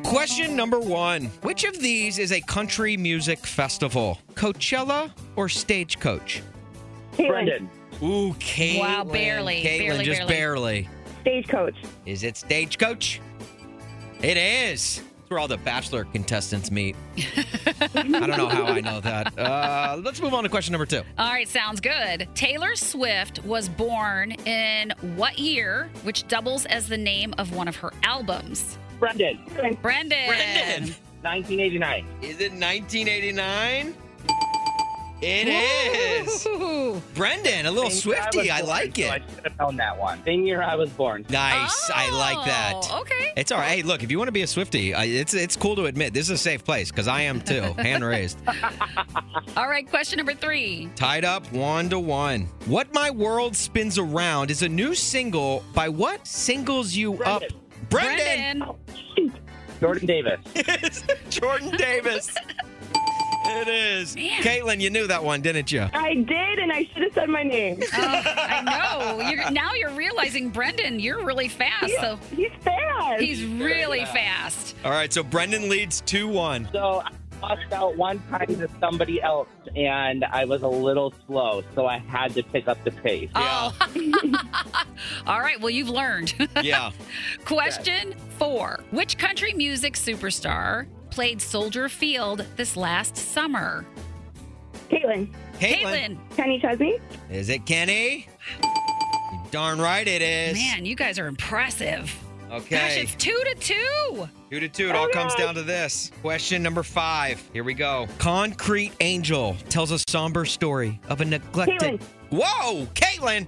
Question 0.05 0.57
number 0.57 0.81
one 0.81 1.27
Which 1.43 1.65
of 1.65 1.79
these 1.79 2.19
is 2.19 2.33
a 2.33 2.41
country 2.41 2.97
music 2.97 3.47
festival? 3.47 4.19
Coachella 4.35 5.13
or 5.37 5.49
Stagecoach? 5.49 6.43
Brendan. 7.17 7.71
Ooh, 8.03 8.35
Caitlin. 8.35 8.81
Wow, 8.81 9.05
barely, 9.05 9.63
Caitlin, 9.63 9.89
barely, 9.89 10.05
just 10.05 10.27
barely. 10.27 10.89
Stagecoach. 11.21 11.77
Is 12.07 12.25
it 12.25 12.37
Stagecoach? 12.37 13.21
It 14.23 14.37
is. 14.37 15.03
It's 15.31 15.35
where 15.37 15.39
all 15.43 15.47
the 15.47 15.59
Bachelor 15.59 16.07
contestants 16.07 16.73
meet. 16.73 16.97
I 17.17 17.87
don't 18.03 18.11
know 18.37 18.49
how 18.49 18.65
I 18.65 18.81
know 18.81 18.99
that. 18.99 19.39
Uh, 19.39 20.01
let's 20.03 20.21
move 20.21 20.35
on 20.35 20.43
to 20.43 20.49
question 20.49 20.73
number 20.73 20.87
two. 20.87 21.03
All 21.19 21.31
right, 21.31 21.47
sounds 21.47 21.81
good. 21.81 22.29
Taylor 22.35 22.75
Swift 22.75 23.39
was 23.45 23.69
born 23.69 24.33
in 24.45 24.93
what 25.15 25.39
year, 25.39 25.89
which 26.03 26.27
doubles 26.27 26.67
as 26.67 26.89
the 26.89 26.99
name 26.99 27.33
of 27.39 27.55
one 27.55 27.69
of 27.69 27.77
her 27.77 27.93
albums? 28.03 28.77
Brendan. 28.99 29.39
Brendan. 29.55 29.79
Brendan. 29.83 30.95
1989. 31.23 32.07
Is 32.23 32.41
it 32.41 32.51
1989? 32.51 33.95
It 35.23 35.49
is. 35.49 36.47
Ooh. 36.47 37.01
Brendan, 37.15 37.67
a 37.67 37.71
little 37.71 37.91
Same 37.91 38.01
Swifty. 38.15 38.39
was 38.39 38.49
I 38.51 38.61
born, 38.61 38.69
like 38.71 38.97
so 38.97 39.03
I 39.05 39.17
it. 39.17 39.23
should 39.35 39.45
have 39.45 39.59
known 39.59 39.77
that 39.77 39.99
one. 39.99 40.23
Same 40.25 40.47
year 40.47 40.63
I 40.63 40.75
was 40.77 40.89
born. 40.91 41.27
Nice. 41.29 41.91
I 41.95 42.11
like 42.11 42.47
that. 42.47 42.73
Oh, 42.91 43.01
okay. 43.03 43.33
It's 43.37 43.53
all 43.53 43.59
right. 43.59 43.69
Hey, 43.69 43.83
look, 43.83 44.03
if 44.03 44.11
you 44.11 44.19
want 44.19 44.29
to 44.29 44.33
be 44.33 44.43
a 44.43 44.47
Swifty, 44.47 44.93
it's 44.93 45.35
it's 45.35 45.57
cool 45.57 45.77
to 45.77 45.85
admit 45.87 46.15
this 46.15 46.27
is 46.27 46.31
a 46.31 46.39
safe 46.39 46.65
place 46.65 46.91
because 46.91 47.07
I 47.09 47.23
am 47.23 47.41
too. 47.41 47.61
Hand 47.79 48.05
raised. 48.05 48.39
All 49.57 49.69
right, 49.69 49.87
question 49.89 50.17
number 50.17 50.35
three. 50.35 50.91
Tied 50.97 51.25
up 51.25 51.51
one 51.53 51.91
to 51.91 51.99
one. 51.99 52.49
What 52.67 52.93
My 52.95 53.11
World 53.11 53.55
Spins 53.55 53.99
Around 53.99 54.51
is 54.51 54.63
a 54.63 54.69
new 54.69 54.95
single 54.95 55.63
by 55.75 55.89
what 55.89 56.27
singles 56.27 56.95
you 56.95 57.23
up? 57.25 57.43
Brendan. 57.91 58.65
Jordan 59.81 60.07
Davis. 60.07 60.41
Jordan 61.31 61.71
Davis. 61.77 62.35
It 63.59 63.69
is. 63.69 64.17
Caitlin, 64.17 64.81
you 64.81 64.91
knew 64.91 65.07
that 65.07 65.23
one, 65.23 65.41
didn't 65.43 65.71
you? 65.73 65.87
I 65.93 66.15
did, 66.15 66.59
and 66.59 66.73
I 66.73 66.85
should 66.93 67.03
have 67.03 67.13
said 67.15 67.29
my 67.29 67.43
name. 67.43 67.81
Oh, 67.83 68.23
I 68.27 68.63
know. 68.63 69.29
You're, 69.29 69.51
now 69.51 69.73
you're 69.75 69.91
realizing, 69.91 70.51
Brendan, 70.51 71.01
you're 71.01 71.25
really 71.25 71.49
fast. 71.49 71.93
So 72.01 72.19
He's 72.35 72.51
fast. 72.63 73.21
he's 73.21 73.45
really 73.45 74.05
fast. 74.07 74.75
All 74.85 74.91
right, 74.93 75.13
so 75.13 75.23
Brendan 75.23 75.69
leads 75.69 76.01
2 76.03 76.29
1. 76.29 76.69
So 76.73 77.03
I 77.05 77.11
lost 77.43 77.73
out 77.73 77.97
one 77.97 78.23
time 78.29 78.47
to 78.47 78.69
somebody 78.81 79.21
else, 79.23 79.49
and 79.77 80.25
I 80.25 80.45
was 80.45 80.63
a 80.63 80.69
little 80.69 81.13
slow, 81.27 81.63
so 81.75 81.87
I 81.87 81.99
had 81.99 82.35
to 82.35 82.43
pick 82.43 82.69
up 82.69 82.83
the 82.85 82.91
pace. 82.91 83.31
Oh. 83.35 83.75
All 85.27 85.41
right. 85.41 85.61
Well, 85.61 85.71
you've 85.71 85.89
learned. 85.89 86.35
Yeah. 86.63 86.91
Question 87.45 88.15
four 88.39 88.81
Which 88.91 89.19
country 89.19 89.53
music 89.55 89.95
superstar 89.95 90.87
played 91.11 91.43
Soldier 91.43 91.89
Field 91.89 92.47
this 92.57 92.77
last 92.77 93.17
summer? 93.17 93.85
Caitlin. 94.91 95.29
Caitlin. 95.59 96.19
Kenny 96.37 96.61
Chesney. 96.61 96.99
Is 97.31 97.49
it 97.49 97.67
Kenny? 97.67 98.27
You 98.63 99.41
darn 99.51 99.81
right 99.81 100.07
it 100.07 100.23
is. 100.23 100.55
Man, 100.55 100.85
you 100.85 100.97
guys 100.97 101.19
are 101.19 101.27
impressive. 101.27 102.13
Okay. 102.51 102.77
Gosh, 102.77 102.97
it's 102.97 103.15
two 103.15 103.39
to 103.45 103.55
two. 103.55 104.29
Two 104.51 104.59
to 104.61 104.69
two. 104.69 104.89
It 104.89 104.97
all 104.97 105.09
comes 105.11 105.35
down 105.37 105.55
to 105.55 105.63
this. 105.63 106.11
Question 106.21 106.63
number 106.63 106.83
five. 106.83 107.41
Here 107.53 107.63
we 107.63 107.75
go. 107.75 108.09
Concrete 108.19 108.93
Angel 109.01 109.57
tells 109.69 109.93
a 109.93 109.99
somber 110.09 110.45
story 110.45 111.01
of 111.09 111.21
a 111.21 111.25
neglected. 111.25 112.01
Caitlin. 112.01 112.03
Whoa, 112.31 112.87
Caitlin. 112.95 113.47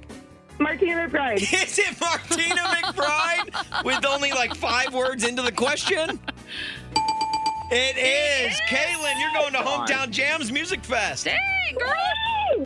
Martina 0.60 1.08
McBride. 1.08 1.36
Is 1.64 1.78
it 1.78 2.00
Martina 2.00 2.62
McBride 2.62 3.84
with 3.84 4.04
only 4.06 4.30
like 4.30 4.54
five 4.54 4.94
words 4.94 5.24
into 5.24 5.42
the 5.42 5.52
question? 5.52 6.20
It 7.74 7.96
is. 7.96 8.60
Caitlin, 8.68 9.18
you're 9.18 9.32
going 9.32 9.54
to 9.54 9.60
Hometown 9.60 10.10
Jams 10.10 10.52
Music 10.52 10.84
Fest. 10.84 11.24
Dang, 11.24 11.38
girl. 11.78 11.88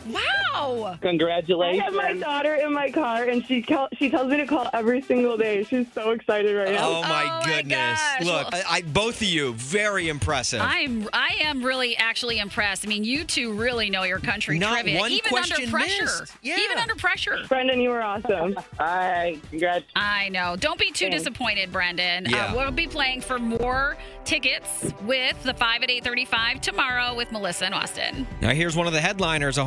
Wow. 0.07 0.99
Congratulations. 1.01 1.83
I 1.83 1.85
have 1.85 1.95
my 1.95 2.13
daughter 2.15 2.55
in 2.55 2.73
my 2.73 2.91
car, 2.91 3.25
and 3.25 3.45
she 3.47 3.63
call, 3.63 3.89
she 3.97 4.11
tells 4.11 4.31
me 4.31 4.37
to 4.39 4.47
call 4.47 4.69
every 4.73 5.03
single 5.03 5.37
day. 5.37 5.65
She's 5.65 5.87
so 5.93 6.11
excited 6.11 6.55
right 6.57 6.73
now. 6.73 6.89
Oh 6.89 7.03
my 7.03 7.43
goodness! 7.45 8.01
gosh. 8.01 8.25
Look, 8.25 8.55
I, 8.55 8.63
I, 8.69 8.83
both 8.83 9.17
of 9.23 9.29
you, 9.29 9.53
very 9.55 10.09
impressive. 10.09 10.61
I'm 10.61 11.09
I 11.13 11.37
am 11.41 11.63
really 11.63 11.97
actually 11.97 12.39
impressed. 12.39 12.85
I 12.87 12.89
mean, 12.89 13.05
you 13.05 13.25
two 13.25 13.53
really 13.55 13.91
know 13.91 14.03
your 14.05 14.19
country 14.19 14.59
Not 14.59 14.81
trivia, 14.81 14.99
one 14.99 15.13
even 15.13 15.33
under 15.35 15.49
question 15.55 15.71
pressure. 15.71 16.03
missed. 16.05 16.33
Yeah. 16.43 16.57
Even 16.59 16.79
under 16.79 16.95
pressure. 16.95 17.39
Brendan, 17.49 17.81
you 17.81 17.91
were 17.91 18.03
awesome. 18.03 18.57
Hi. 18.79 19.39
Congrats. 19.51 19.85
I 19.95 20.29
know. 20.31 20.57
Don't 20.57 20.79
be 20.79 20.91
too 20.91 21.07
Thanks. 21.07 21.19
disappointed, 21.19 21.73
Brendan. 21.73 22.27
Yeah. 22.27 22.47
Uh, 22.47 22.57
we'll 22.57 22.71
be 22.71 22.87
playing 22.87 23.21
for 23.21 23.39
more 23.39 23.97
tickets 24.25 24.93
with 25.03 25.41
the 25.45 25.55
5 25.55 25.83
at 25.83 25.91
835 25.91 26.61
tomorrow 26.61 27.15
with 27.15 27.31
Melissa 27.31 27.67
and 27.67 27.75
Austin. 27.75 28.27
now 28.41 28.51
here's 28.51 28.75
one 28.77 28.87
of 28.87 28.93
the 28.93 29.01
headliners 29.01 29.57
of 29.59 29.67